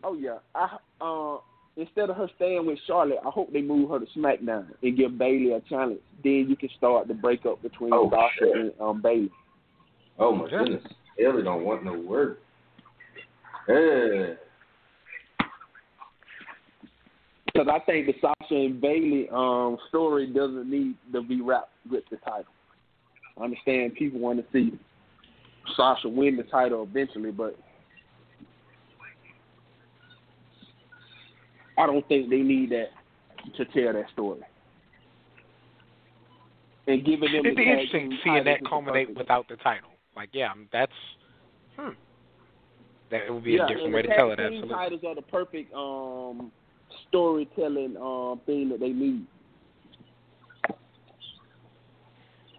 [0.04, 0.40] Oh yeah.
[0.56, 1.38] I uh
[1.76, 5.18] instead of her staying with Charlotte, I hope they move her to SmackDown and give
[5.18, 6.00] Bayley a challenge.
[6.24, 8.56] Then you can start the breakup between Oh, Sasha shit.
[8.56, 9.32] and um Bayley.
[10.20, 10.84] Oh my goodness,
[11.18, 12.40] Haley don't want no work.
[13.70, 14.34] Yeah.
[17.46, 22.04] Because I think the Sasha and Bayley um, story doesn't need to be wrapped with
[22.12, 22.46] the title.
[23.40, 24.78] I understand people want to see
[25.76, 27.58] Sasha win the title eventually, but
[31.78, 32.90] I don't think they need that
[33.56, 34.42] to tell that story.
[36.88, 39.90] And giving them It'd the be interesting seeing that culminate without the title.
[40.16, 40.92] Like, yeah, um, that's
[41.78, 41.90] hmm.
[43.12, 44.40] That it would be yeah, a different way to tell it.
[44.40, 44.70] Absolutely.
[44.70, 46.52] Titles are the perfect um,
[47.08, 49.26] storytelling um, thing that they need.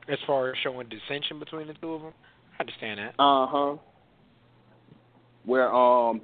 [0.08, 2.12] as far as showing dissension between the two of them.
[2.58, 3.14] I understand that.
[3.18, 3.76] Uh huh.
[5.44, 6.20] Where um,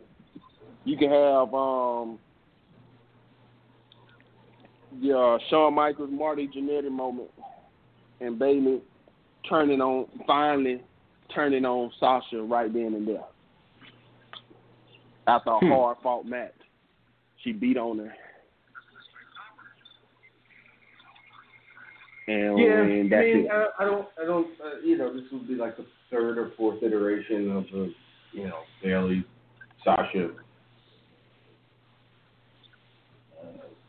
[0.84, 2.18] you can have um,
[5.01, 7.30] yeah, Shawn Michaels, Marty Jannetty moment,
[8.20, 8.80] and Bayley
[9.49, 10.80] turning on finally
[11.34, 13.24] turning on Sasha right then and there
[15.26, 15.70] after a Hmm.
[15.70, 16.53] hard fought match.
[17.42, 18.14] She beat on her.
[22.26, 23.51] And, Yeah, and I mean.
[23.51, 26.53] I, I don't, I don't, uh, you know, this would be like the third or
[26.57, 27.92] fourth iteration of the,
[28.32, 29.24] you know, Bayley,
[29.84, 30.30] Sasha,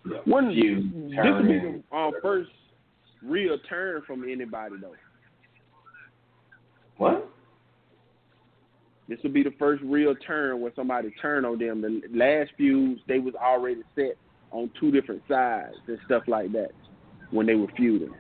[0.06, 2.50] uh, you When feud, this would be turn, the um, first
[3.24, 4.94] real turn from anybody though.
[6.98, 7.30] What?
[9.08, 11.82] This would be the first real turn where somebody turned on them.
[11.82, 14.18] The last feuds they was already set
[14.52, 16.72] on two different sides and stuff like that
[17.32, 18.14] when they were feuding.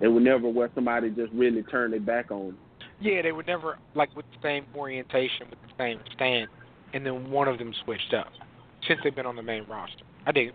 [0.00, 2.48] They was never where somebody just really turned their back on.
[2.48, 2.58] them.
[3.00, 6.48] Yeah, they were never like with the same orientation, with the same stand,
[6.92, 8.28] and then one of them switched up
[8.86, 10.04] since they've been on the main roster.
[10.26, 10.54] I dig it.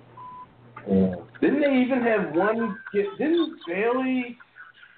[0.88, 2.78] Didn't they even have one?
[2.94, 4.38] Didn't Bayley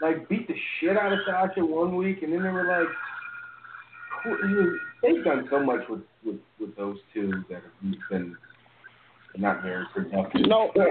[0.01, 2.87] like beat the shit out of Sasha one week, and then they were like,
[5.01, 8.35] they've done so much with with with those two that have been
[9.37, 10.41] not very productive.
[10.47, 10.71] No.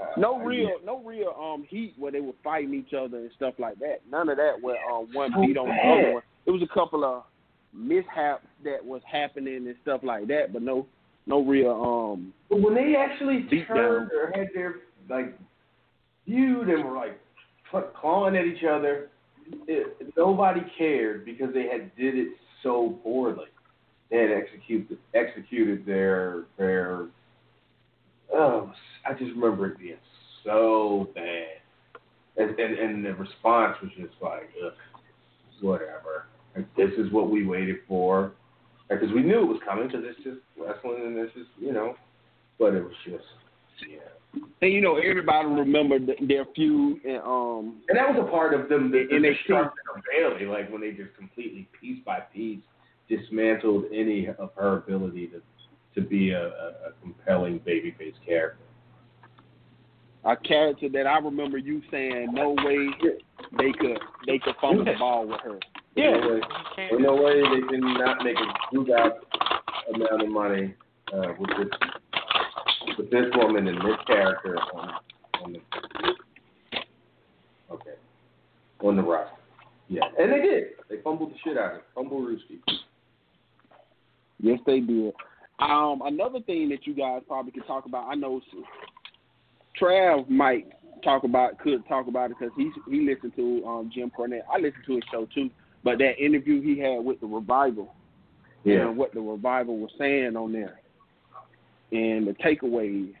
[0.00, 3.30] Uh, No I real, no real um heat where they were fighting each other and
[3.36, 3.98] stuff like that.
[4.10, 6.22] None of that where um one beat on the other one.
[6.46, 7.24] It was a couple of
[7.74, 10.86] mishaps that was happening and stuff like that, but no,
[11.30, 14.18] no real um But when they actually turned down.
[14.18, 14.76] or had their
[15.08, 15.38] like
[16.26, 17.18] feud and were like
[17.94, 19.08] clawing at each other,
[19.68, 22.28] it, nobody cared because they had did it
[22.62, 23.46] so poorly.
[24.10, 27.06] They had executed executed their their.
[28.32, 28.72] Oh,
[29.06, 29.96] I just remember it being
[30.44, 32.00] so bad,
[32.36, 34.72] and and, and the response was just like, Ugh,
[35.60, 36.26] whatever.
[36.56, 38.32] Like, this is what we waited for,
[38.90, 41.94] because we knew it was coming because it's just wrestling and it's just you know,
[42.58, 43.24] but it was just
[43.88, 44.40] yeah.
[44.62, 48.68] and you know everybody remembered their feud and um And that was a part of
[48.68, 52.20] them, the, the And they destruction of Bayley, like when they just completely, piece by
[52.20, 52.60] piece,
[53.08, 55.40] dismantled any of her ability to
[55.94, 58.62] to be a, a, a compelling babyface character.
[60.24, 62.88] a character that I remember you saying no way
[63.58, 65.58] they could they could fumble the ball with her.
[65.96, 66.16] Yeah.
[66.16, 66.40] You
[66.76, 70.74] There's no way they did not make a huge amount of money
[71.12, 71.68] uh, with this
[72.96, 74.90] with this woman and this character on,
[75.42, 75.58] on the
[77.72, 77.90] okay
[78.82, 79.36] on the roster.
[79.88, 80.64] Yeah, and they did.
[80.88, 81.84] They fumbled the shit out of it.
[81.94, 82.60] Fumble Rooski.
[84.38, 85.12] Yes, they did.
[85.58, 88.40] Um, another thing that you guys probably could talk about, I know
[89.80, 90.68] Trav might
[91.02, 94.42] talk about, could talk about it because he he listened to um, Jim Cornette.
[94.52, 95.50] I listened to his show too,
[95.84, 97.94] but that interview he had with the revival,
[98.64, 98.88] Yeah.
[98.88, 100.80] and what the revival was saying on there,
[101.92, 103.12] and the takeaways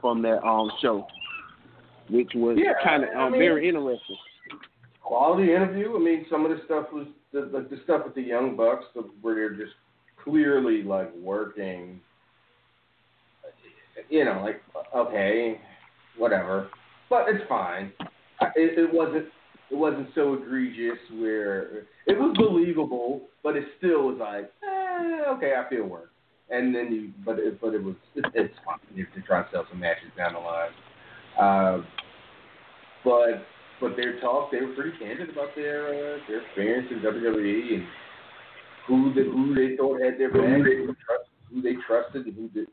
[0.00, 1.06] from that um show,
[2.10, 4.16] which was Yeah, kind of I um, mean- very interesting.
[5.02, 5.94] quality interview.
[5.94, 8.84] I mean, some of the stuff was the the, the stuff with the young bucks,
[8.94, 9.74] the, where they're just
[10.22, 12.00] clearly like working.
[14.10, 14.62] You know, like
[14.94, 15.60] okay,
[16.18, 16.68] whatever,
[17.08, 17.92] but it's fine.
[18.54, 19.26] It, it wasn't
[19.70, 25.54] it wasn't so egregious where it was believable, but it still was like, eh, okay,
[25.56, 26.10] I feel work.
[26.50, 29.50] And then you, but it, but it was it, it's fine if they're trying to
[29.50, 30.70] sell some matches down the line.
[31.38, 31.84] Uh,
[33.04, 33.46] but
[33.80, 37.86] but their talk, they were pretty candid about their uh, their experience in WWE and
[38.86, 42.48] who the, who they thought had their back, who, trust, who they trusted, and who
[42.48, 42.68] did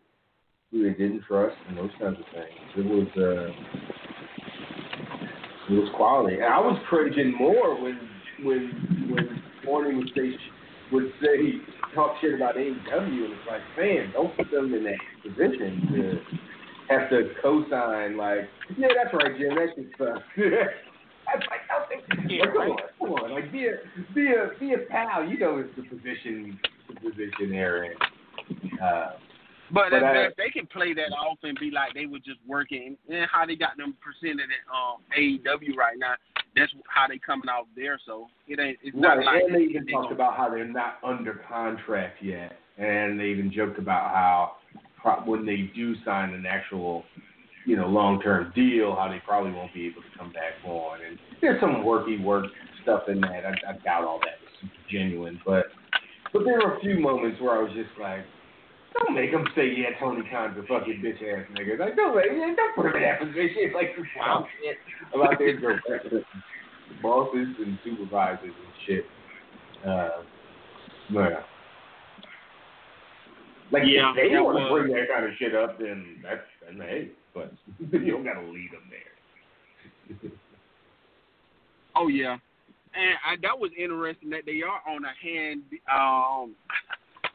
[0.71, 2.69] who they didn't trust, and those kinds of things.
[2.77, 4.12] It was uh,
[5.69, 7.99] it was quality, and I was cringing more when
[8.43, 10.35] when when Morning would say
[10.91, 11.53] would say
[11.95, 16.21] talk shit about AEW, and it's like, man, don't put them in that position to
[16.89, 18.41] have to co-sign like,
[18.77, 20.21] yeah, that's right, Jim, that's just stuff.
[21.25, 22.69] That's like, don't think, Yeah, like, come right.
[22.69, 23.79] on, come on, like be a
[24.13, 25.25] be a be a pal.
[25.25, 26.59] You know, it's the position
[26.89, 27.93] the position they're in.
[28.83, 29.11] Uh,
[29.73, 32.95] But, But I- they can play that off and be like they were just working,
[33.09, 36.13] and how they got them presented at um, AEW right now.
[36.55, 37.99] That's how they coming out there.
[38.05, 38.77] So it ain't.
[38.83, 42.21] It's not Right, like and they even they talked about how they're not under contract
[42.21, 44.57] yet, and they even joked about how
[45.01, 47.03] pro- when they do sign an actual,
[47.65, 50.99] you know, long-term deal, how they probably won't be able to come back on.
[51.03, 52.45] And there's some worky work
[52.83, 53.43] stuff in that.
[53.43, 55.65] I, I doubt all that was genuine, but
[56.31, 58.23] but there were a few moments where I was just like,
[58.93, 61.79] don't make him say yeah, Tony Khan's a fucking bitch ass nigga.
[61.79, 64.77] Like don't don't put him in that position like some wild shit
[65.13, 66.25] about their girlfriends,
[67.01, 69.05] bosses and supervisors and shit.
[69.85, 70.23] Uh,
[71.09, 71.43] yeah.
[73.71, 76.77] Like Yeah, if they want to bring that kind of shit up, then that's then
[76.77, 80.31] hey, but you don't gotta lead them there.
[81.95, 82.37] Oh yeah,
[82.93, 86.55] and I, that was interesting that they are on a hand um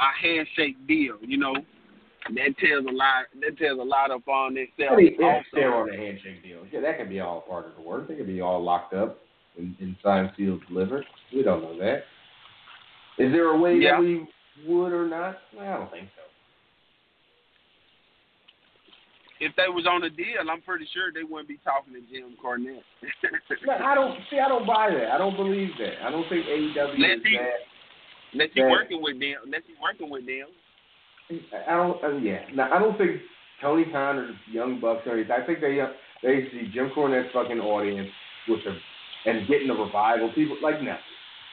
[0.00, 1.16] a handshake deal.
[1.20, 3.26] You know, that tells a lot.
[3.40, 5.02] That tells a lot of on I themselves.
[5.02, 5.44] mean, also.
[5.52, 8.08] they're on a handshake deal, yeah, that could be all part of the work.
[8.08, 9.18] They could be all locked up
[9.56, 11.04] and, and signed, sealed, delivered.
[11.34, 12.04] We don't know that.
[13.18, 13.92] Is there a way Yeah.
[13.96, 14.26] that we
[14.66, 15.38] would or not?
[15.56, 16.22] Well, I don't think so.
[19.40, 22.34] if they was on a deal, I'm pretty sure they wouldn't be talking to Jim
[22.42, 22.82] Cornette.
[23.66, 24.38] No, I don't see.
[24.38, 25.10] I don't buy that.
[25.12, 26.02] I don't believe that.
[26.04, 27.62] I don't think AEW Let's is that.
[28.32, 29.36] Unless That- working with them.
[29.44, 30.48] Unless he working with them.
[31.66, 32.02] I don't.
[32.02, 33.20] Uh, yeah, no, I don't think
[33.60, 35.32] Tony Khan or Young Bucks or anything.
[35.32, 35.88] I think they uh,
[36.22, 38.08] they see Jim Cornette's fucking audience
[38.48, 38.74] with the
[39.30, 40.32] and getting the revival.
[40.34, 40.96] People like no.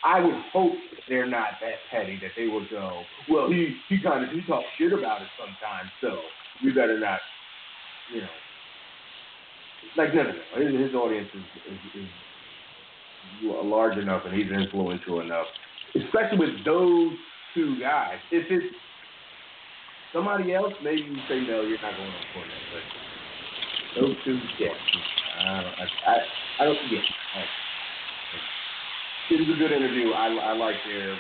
[0.03, 0.73] I would hope
[1.09, 3.01] they're not that petty that they would go.
[3.29, 6.19] Well, he he kind of he talks shit about it sometimes, so
[6.63, 7.19] we better not.
[8.13, 8.27] You know,
[9.97, 10.65] like no, no, no.
[10.71, 12.09] His, his audience is, is is
[13.43, 15.47] large enough and he's influential enough,
[15.95, 17.13] especially with those
[17.53, 18.19] two guys.
[18.31, 18.75] If it's
[20.13, 22.67] somebody else, maybe you say no, you're not going on Cornette.
[23.95, 24.69] But those two, yeah,
[25.39, 26.15] I don't, I, I,
[26.59, 26.99] I don't, yeah.
[29.31, 30.11] It was a good interview.
[30.11, 31.17] I, I like their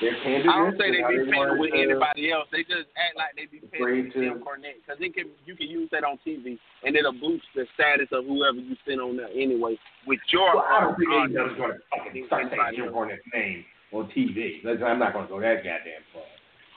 [0.00, 0.48] their candidness.
[0.48, 2.48] I don't say they and be paying with anybody else.
[2.50, 5.30] They just act like they be paying Afraid with Jim to- Cornette because it can
[5.44, 9.00] you can use that on TV and it'll boost the status of whoever you send
[9.00, 9.78] on there anyway.
[10.06, 13.26] With your Well, I don't think uh, AEW's going to fucking start saying Jim Cornette's
[13.34, 14.64] name on TV.
[14.64, 16.24] I'm not going to go that goddamn far.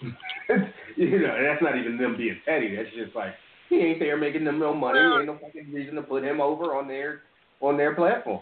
[0.97, 2.75] you know, that's not even them being petty.
[2.75, 3.33] That's just like
[3.69, 4.99] he ain't there making them no money.
[4.99, 7.21] Well- ain't no fucking reason to put him over on their
[7.61, 8.41] on their platform.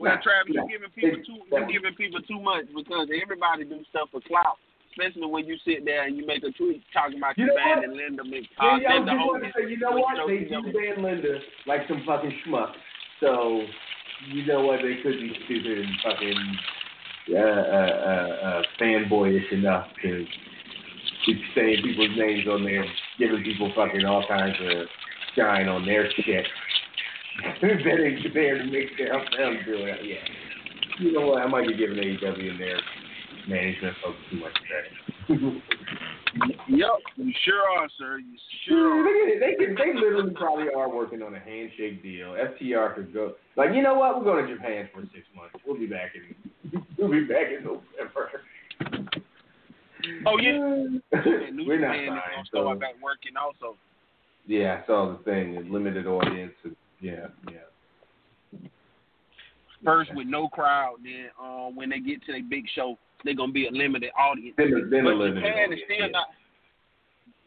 [0.00, 4.08] Well, Travis, you're giving people too you're giving people too much because everybody do stuff
[4.08, 4.56] for clout.
[4.96, 7.94] Especially when you sit there and you make a tweet talking about You know and
[7.94, 10.16] Linda Mc, Yeah, yeah, I was Linda to say, you know what?
[10.26, 12.72] They do ban Linda like some fucking schmuck.
[13.20, 13.62] So,
[14.32, 14.80] you know what?
[14.82, 16.58] They could be stupid and fucking
[17.30, 20.26] uh, uh, uh, uh, fanboyish enough to
[21.24, 22.84] keep saying people's names on there,
[23.18, 24.88] giving people fucking all kinds of
[25.36, 26.46] shine on their shit.
[27.62, 29.98] that ain't there to make do it.
[30.04, 30.16] Yeah.
[30.98, 31.42] You know what?
[31.42, 32.80] I might be giving AEW and their
[33.48, 35.62] management folks too much credit.
[36.68, 38.18] Yep, you sure are, sir.
[38.18, 38.36] You
[38.68, 39.40] sure are.
[39.40, 42.36] They, can, they literally probably are working on a handshake deal.
[42.36, 44.16] FTR could go like, you know what?
[44.16, 45.54] We're going to Japan for six months.
[45.66, 46.82] We'll be back in.
[46.98, 48.30] We'll be back in November.
[50.26, 50.58] Oh yeah.
[51.66, 52.48] We're not Japan signed.
[52.52, 53.76] So, start back working also.
[54.46, 55.66] yeah, I saw the thing.
[55.70, 56.52] Limited audience.
[57.00, 58.68] Yeah, yeah.
[59.84, 63.52] First with no crowd, then uh, when they get to their big show, they're gonna
[63.52, 64.54] be a limited audience.
[64.56, 65.72] Then, then but Japan audience.
[65.72, 66.12] is still yeah.
[66.12, 66.26] not.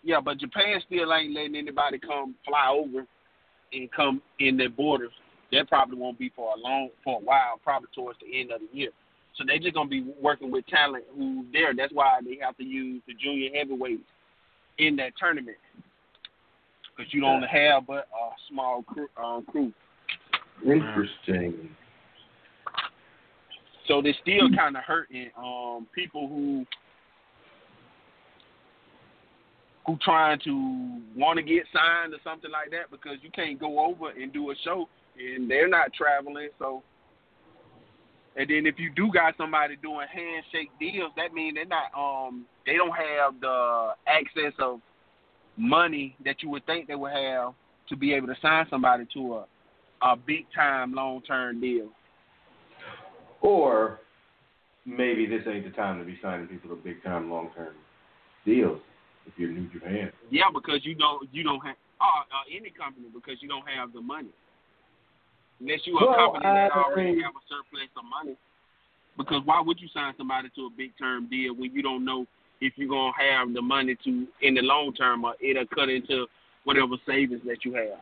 [0.03, 3.05] Yeah, but Japan still ain't letting anybody come fly over
[3.71, 5.11] and come in their borders.
[5.51, 8.61] That probably won't be for a long, for a while, probably towards the end of
[8.61, 8.89] the year.
[9.37, 11.73] So they're just gonna be working with talent who's there.
[11.75, 14.01] That's why they have to use the junior heavyweights
[14.79, 15.57] in that tournament
[16.95, 19.07] because you don't have but a small crew.
[19.21, 19.73] Um, crew.
[20.65, 21.69] Interesting.
[23.87, 26.65] So they're still kind of hurting um, people who
[29.85, 33.85] who trying to want to get signed or something like that because you can't go
[33.85, 34.87] over and do a show
[35.19, 36.47] and they're not traveling.
[36.57, 36.81] So,
[38.37, 42.45] and then if you do got somebody doing handshake deals, that means they're not um
[42.65, 44.79] they don't have the access of
[45.57, 47.53] money that you would think they would have
[47.89, 49.45] to be able to sign somebody to a
[50.03, 51.87] a big time long term deal.
[53.41, 53.99] Or
[54.85, 57.73] maybe this ain't the time to be signing people to big time, long term
[58.45, 58.79] deals.
[59.25, 60.11] If you're New to Japan.
[60.29, 63.93] Yeah, because you don't you don't have uh, uh, any company because you don't have
[63.93, 64.29] the money.
[65.61, 68.35] Unless you are a Well, company that already have a surplus of money.
[69.15, 72.25] Because why would you sign somebody to a big term deal when you don't know
[72.65, 76.25] if you're gonna have the money to in the long term or it'll cut into
[76.63, 77.99] whatever savings that you have.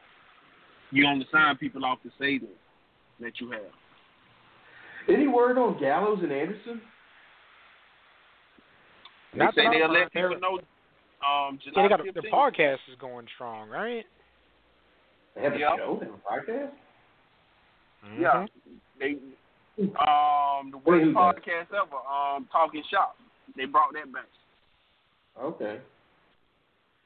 [0.92, 2.52] You only sign people off the savings
[3.20, 3.72] that you have.
[5.10, 6.82] Any word on Gallows and Anderson?
[9.34, 10.60] They Not say they'll I'm- let they're- people know
[11.26, 14.06] um Yeah, they got a, their podcast is going strong, right?
[15.36, 15.76] They have a Yeah.
[15.78, 15.98] show.
[16.00, 16.72] They have a podcast.
[18.20, 18.46] Yeah.
[19.00, 19.18] They
[19.98, 21.36] um the worst Wait, who's that?
[21.36, 23.16] podcast ever, um Talk'n Shop.
[23.56, 24.26] They brought that back.
[25.40, 25.80] Okay.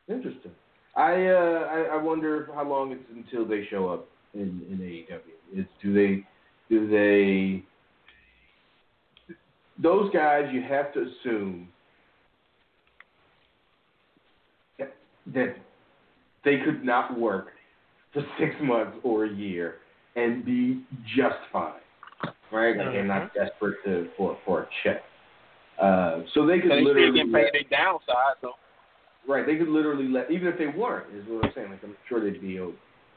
[0.07, 0.51] Interesting.
[0.95, 5.59] I uh I, I wonder how long it's until they show up in in AEW.
[5.59, 6.23] Is do they
[6.69, 7.63] do they
[9.81, 11.67] those guys you have to assume
[15.33, 15.55] that,
[16.43, 17.47] they could not work
[18.13, 19.77] for six months or a year
[20.15, 20.83] and be
[21.17, 21.73] just fine.
[22.51, 22.77] Right?
[22.77, 25.01] Like they're not desperate to for for a check.
[25.81, 28.53] Uh, so they could they literally getting paid their downside, so
[29.27, 31.71] Right, they could literally let, even if they weren't, is what I'm saying.
[31.71, 32.59] Like I'm sure they'd be,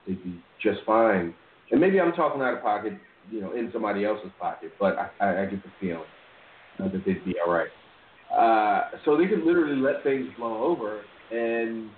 [0.06, 1.34] they'd be just fine.
[1.70, 2.94] And maybe I'm talking out of pocket,
[3.30, 6.02] you know, in somebody else's pocket, but I, I, I get the feeling
[6.80, 7.68] uh, that they'd be all right.
[8.34, 11.90] Uh, so they could literally let things blow over and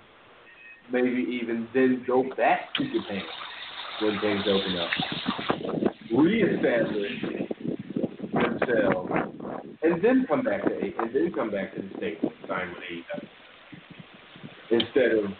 [0.91, 3.23] maybe even then go back to Japan
[4.01, 4.89] when things open up,
[6.17, 7.11] reestablish
[8.33, 9.30] themselves,
[9.83, 12.69] and then come back to A- and then come back to the states and sign
[12.69, 13.27] with AEW
[14.69, 15.33] instead of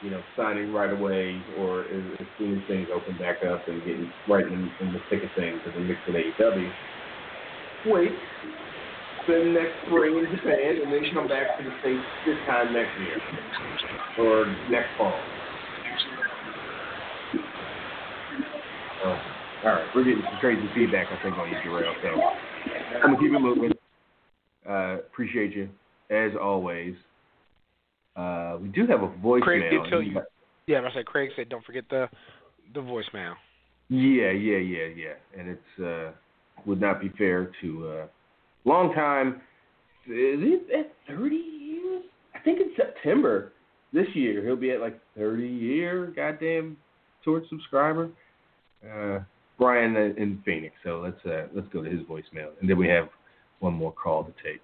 [0.00, 3.84] you know signing right away or as, as soon as things open back up and
[3.84, 6.74] getting right in, in the thick of things as a mix with AEW.
[7.84, 8.12] Wait,
[9.22, 12.98] spend next spring in Japan and then come back to the states this time next
[12.98, 13.18] year
[14.18, 15.24] or next fall.
[19.04, 19.08] Oh,
[19.64, 21.94] all right, we're getting some crazy feedback I think on you, Jarrell.
[22.02, 22.49] So
[22.96, 23.72] I'm gonna keep it moving.
[24.68, 25.68] Uh, appreciate you
[26.10, 26.94] as always.
[28.16, 29.42] Uh, we do have a voicemail.
[29.42, 30.20] Craig did tell you.
[30.66, 32.08] Yeah, I said Craig said don't forget the
[32.74, 33.34] the voicemail.
[33.88, 35.38] Yeah, yeah, yeah, yeah.
[35.38, 36.12] And it's uh
[36.66, 38.06] would not be fair to uh
[38.64, 39.40] long time
[40.06, 42.04] is it at thirty years?
[42.34, 43.52] I think in September
[43.92, 46.76] this year he'll be at like thirty year goddamn
[47.24, 48.10] Torch subscriber.
[48.84, 49.20] Uh
[49.60, 50.74] Brian in Phoenix.
[50.82, 52.50] So let's uh let's go to his voicemail.
[52.60, 53.08] And then we have
[53.60, 54.60] one more call to take.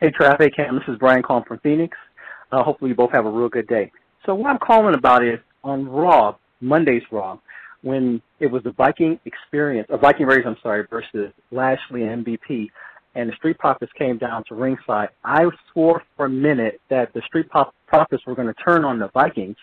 [0.00, 0.76] Hey, Traffic Cam.
[0.76, 1.96] This is Brian calling from Phoenix.
[2.52, 3.90] Uh, hopefully, you both have a real good day.
[4.24, 7.38] So, what I'm calling about is on Raw, Monday's Raw,
[7.82, 12.68] when it was the Viking experience, or Viking Raiders, I'm sorry, versus Lashley and MVP,
[13.14, 15.08] and the Street Profits came down to ringside.
[15.24, 19.08] I swore for a minute that the Street Profits were going to turn on the
[19.08, 19.56] Vikings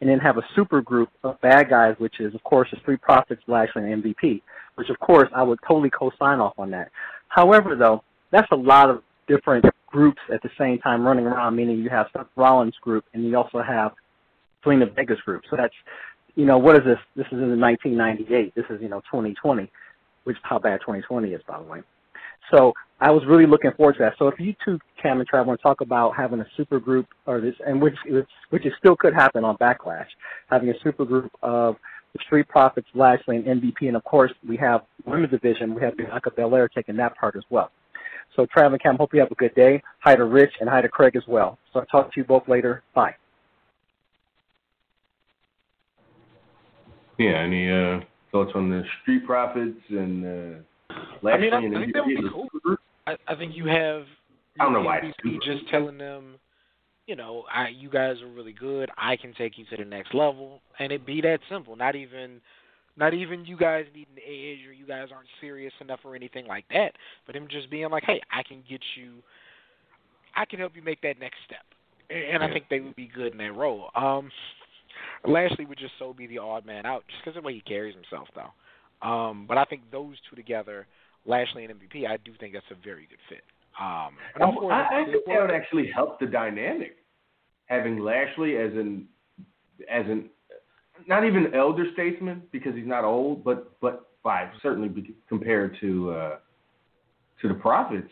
[0.00, 3.00] and then have a super group of bad guys, which is, of course, the Street
[3.00, 4.42] Profits, Lashley, and MVP,
[4.76, 6.90] which, of course, I would totally co sign off on that.
[7.28, 11.78] However, though, that's a lot of different groups at the same time running around, meaning
[11.78, 13.92] you have Seth Rollins group and you also have
[14.64, 15.42] Zelina Vega's group.
[15.50, 15.74] So that's,
[16.34, 16.98] you know, what is this?
[17.16, 18.54] This is in 1998.
[18.54, 19.70] This is, you know, 2020,
[20.24, 21.80] which is how bad 2020 is, by the way.
[22.50, 24.14] So I was really looking forward to that.
[24.18, 27.06] So if you two, Cam and Trav, want to talk about having a super group
[27.26, 27.94] or this, and which
[28.50, 30.06] which is still could happen on Backlash,
[30.48, 31.76] having a super group of
[32.12, 35.74] the Street Profits, Lashley, and MVP, and of course we have women's division.
[35.74, 37.70] We have Bianca Belair taking that part as well.
[38.34, 39.82] So Trav and Cam, hope you have a good day.
[40.00, 41.58] Hi to Rich and hi to Craig as well.
[41.72, 42.82] So I'll talk to you both later.
[42.94, 43.14] Bye.
[47.18, 50.58] Yeah, any uh, thoughts on the Street Profits and uh,
[50.90, 52.48] I mean, I, and I think that would be cool.
[53.06, 54.02] I, I think you have.
[54.60, 55.44] I don't know why have it's super.
[55.44, 56.34] just telling them,
[57.06, 58.90] you know, I you guys are really good.
[58.96, 61.76] I can take you to the next level, and it be that simple.
[61.76, 62.40] Not even,
[62.96, 66.46] not even you guys need an edge or you guys aren't serious enough or anything
[66.46, 66.92] like that.
[67.26, 69.14] But him just being like, hey, I can get you.
[70.36, 71.64] I can help you make that next step,
[72.10, 73.90] and, and I think they would be good in that role.
[73.94, 74.30] Um,
[75.26, 77.60] Lashley would just so be the odd man out, just because of the way he
[77.60, 78.52] carries himself, though.
[79.02, 80.86] Um, but I think those two together,
[81.26, 83.42] Lashley and MVP, I do think that's a very good fit.
[83.80, 86.96] Um, and all four of I, I think that would actually help the dynamic,
[87.66, 89.06] having Lashley as an
[89.88, 90.30] as an
[91.06, 96.10] not even elder statesman because he's not old, but but by certainly be, compared to
[96.10, 96.36] uh,
[97.40, 98.10] to the Profits,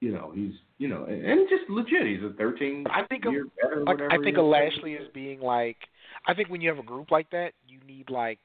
[0.00, 2.06] you know he's you know and, and just legit.
[2.06, 3.46] He's a thirteen I think year
[3.86, 4.42] I think is.
[4.42, 5.78] Lashley as being like,
[6.26, 8.40] I think when you have a group like that, you need like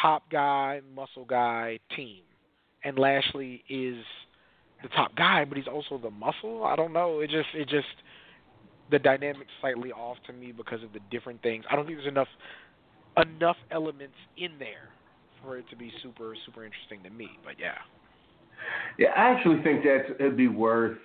[0.00, 2.22] top guy, muscle guy team,
[2.84, 3.96] and Lashley is
[4.82, 6.64] the top guy, but he's also the muscle.
[6.64, 7.20] I don't know.
[7.20, 7.86] It just it just
[8.90, 11.64] the dynamic's slightly off to me because of the different things.
[11.70, 12.28] I don't think there's enough
[13.16, 14.90] enough elements in there
[15.42, 17.30] for it to be super super interesting to me.
[17.44, 17.78] But yeah.
[18.98, 20.98] Yeah, I actually think that it'd be worth.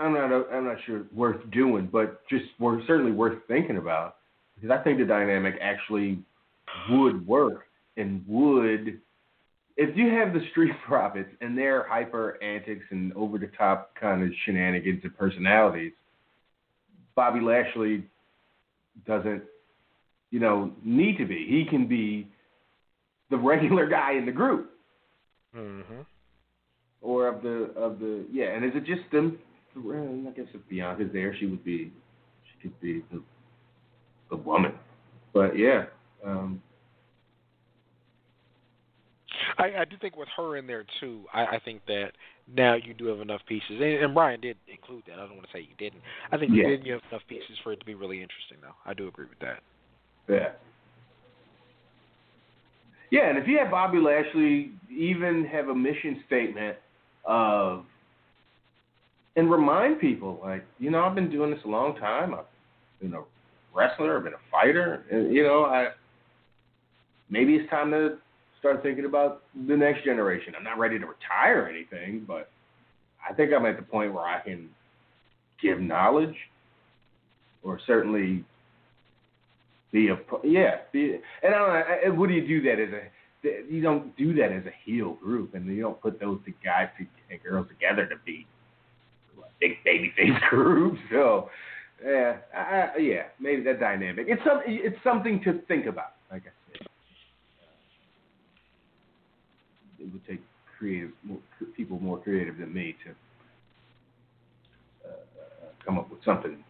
[0.00, 0.32] I'm not.
[0.52, 4.16] I'm not sure worth doing, but just worth, certainly worth thinking about
[4.54, 6.18] because I think the dynamic actually
[6.90, 7.64] would work
[7.96, 9.00] and would.
[9.76, 14.22] If you have the street profits and their hyper antics and over the top kind
[14.22, 15.92] of shenanigans and personalities,
[17.14, 18.04] Bobby Lashley
[19.06, 19.42] doesn't,
[20.30, 21.46] you know, need to be.
[21.48, 22.28] He can be
[23.30, 24.70] the regular guy in the group.
[25.54, 26.06] Mhm.
[27.02, 28.54] or of the of the yeah.
[28.54, 29.38] And is it just them?
[29.76, 31.92] I guess if Bianca's there, she would be
[32.46, 33.22] she could be the
[34.30, 34.72] the woman.
[35.34, 35.84] But yeah.
[36.24, 36.62] Um,
[39.58, 42.12] I, I do think with her in there too, I, I think that
[42.54, 45.14] now you do have enough pieces, and, and Brian did include that.
[45.14, 46.02] I don't want to say you didn't.
[46.30, 46.68] I think Yeah.
[46.68, 46.86] you did.
[46.86, 48.74] You have enough pieces for it to be really interesting, though.
[48.84, 49.60] I do agree with that.
[50.28, 50.50] Yeah.
[53.10, 56.76] Yeah, and if you have Bobby Lashley even have a mission statement
[57.26, 57.84] of
[59.36, 62.34] and remind people like, you know, I've been doing this a long time.
[62.34, 62.44] I've
[63.00, 63.22] been a
[63.74, 65.88] wrestler, I've been a fighter, and you know, I
[67.32, 68.18] maybe it's time to
[68.60, 70.54] start thinking about the next generation.
[70.56, 72.48] I'm not ready to retire or anything, but
[73.28, 74.68] I think I'm at the point where I can
[75.60, 76.36] give knowledge
[77.64, 78.44] or certainly
[79.90, 80.76] be a yeah.
[80.92, 82.16] Be, and I don't.
[82.16, 83.72] What do you do that as a?
[83.72, 87.42] You don't do that as a heel group, and you don't put those guys and
[87.42, 88.46] girls together to be
[89.62, 90.98] big baby face group.
[91.10, 91.48] So,
[92.04, 94.26] yeah, I, yeah, maybe that dynamic.
[94.28, 94.60] It's some.
[94.66, 96.12] It's something to think about.
[96.30, 96.52] I said,
[100.02, 100.40] it would take
[100.78, 101.38] creative more,
[101.76, 103.10] people more creative than me to
[105.08, 106.62] uh, uh, come up with something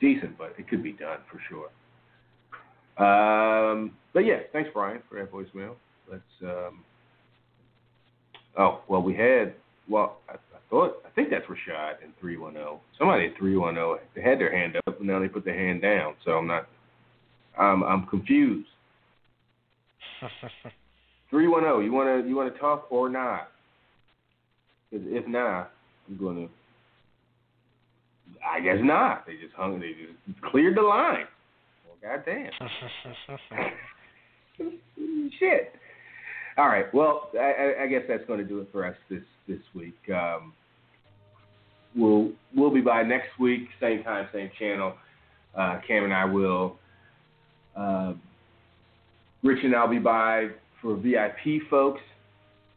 [0.00, 1.68] decent, but it could be done for sure.
[3.00, 5.74] Um, but yeah, thanks Brian for that voicemail.
[6.10, 6.22] Let's.
[6.42, 6.84] Um,
[8.58, 9.54] oh well, we had.
[9.88, 12.80] Well, I, I thought I think that's Rashad in three one zero.
[12.98, 13.98] Somebody at three one zero.
[14.14, 16.14] They had their hand up, and now they put their hand down.
[16.24, 16.68] So I'm not.
[17.58, 18.68] I'm I'm confused.
[21.30, 21.80] Three one zero.
[21.80, 23.48] You wanna you wanna talk or not?
[24.92, 25.70] if not,
[26.08, 26.48] I'm gonna.
[28.44, 29.26] I guess not.
[29.26, 29.78] They just hung.
[29.80, 31.26] They just cleared the line.
[31.86, 32.50] Well, goddamn.
[35.38, 35.72] Shit.
[36.58, 36.92] All right.
[36.92, 39.96] Well, I, I- I guess that's going to do it for us this this week.
[40.12, 40.52] Um,
[41.94, 44.94] we'll we'll be by next week, same time, same channel.
[45.56, 46.76] Uh, Cam and I will.
[47.76, 48.14] Uh,
[49.42, 50.48] Rich and I'll be by
[50.80, 52.00] for VIP folks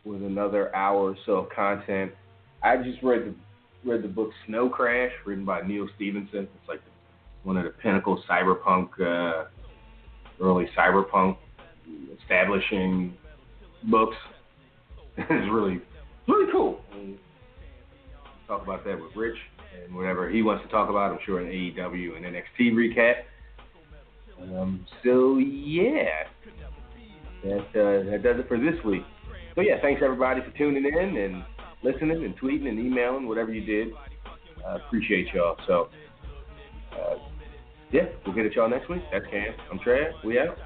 [0.03, 2.11] with another hour or so of content.
[2.61, 3.35] I just read the
[3.89, 6.47] read the book Snow Crash, written by Neal Stephenson.
[6.59, 6.81] It's like
[7.43, 9.45] one of the pinnacle cyberpunk, uh,
[10.41, 11.37] early cyberpunk
[12.21, 13.13] establishing
[13.83, 14.15] books.
[15.17, 15.81] it's really,
[16.27, 16.79] really cool.
[18.47, 19.37] Talk about that with Rich
[19.83, 21.11] and whatever he wants to talk about.
[21.11, 23.23] I'm sure in AEW and NXT recap.
[24.41, 26.23] Um, so yeah,
[27.43, 29.03] that uh, that does it for this week.
[29.55, 31.43] So yeah, thanks everybody for tuning in and
[31.83, 33.93] listening and tweeting and emailing, whatever you did.
[34.65, 35.57] Uh, appreciate y'all.
[35.67, 35.89] So,
[36.93, 37.15] uh,
[37.91, 39.01] yeah, we'll get at y'all next week.
[39.11, 39.53] That's Cam.
[39.71, 40.11] I'm Trav.
[40.23, 40.57] We out.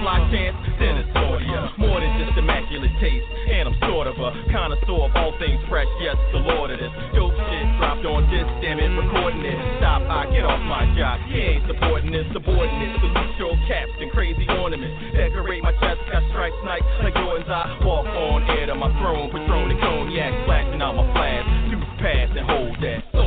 [0.00, 1.76] Fly chance, senatorial.
[1.76, 3.28] More than just immaculate taste.
[3.52, 5.88] And I'm sort of a connoisseur of all things fresh.
[6.00, 6.88] Yes, the lord of this.
[7.12, 9.60] Dope shit dropped on this, damn it, recording it.
[9.76, 11.20] Stop, I get off my job.
[11.28, 12.96] He ain't supporting this, subordinate.
[12.96, 14.96] Salute your caps and crazy ornaments.
[15.12, 17.52] Decorate my chest, got stripes night like Jordan's.
[17.52, 19.28] I walk on air to my throne.
[19.28, 21.44] Patron and cognac, flashing out my flash.
[21.68, 23.04] Tooth pass and hold that.
[23.12, 23.20] So,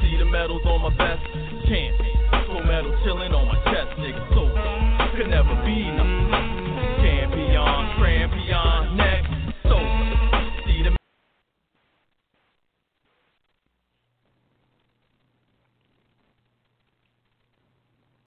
[0.00, 1.20] see the medals on my vest?
[1.68, 2.16] Champion.
[2.48, 4.33] Full metal chilling on my chest, nigga.
[5.16, 5.92] Could never be.
[5.92, 6.13] No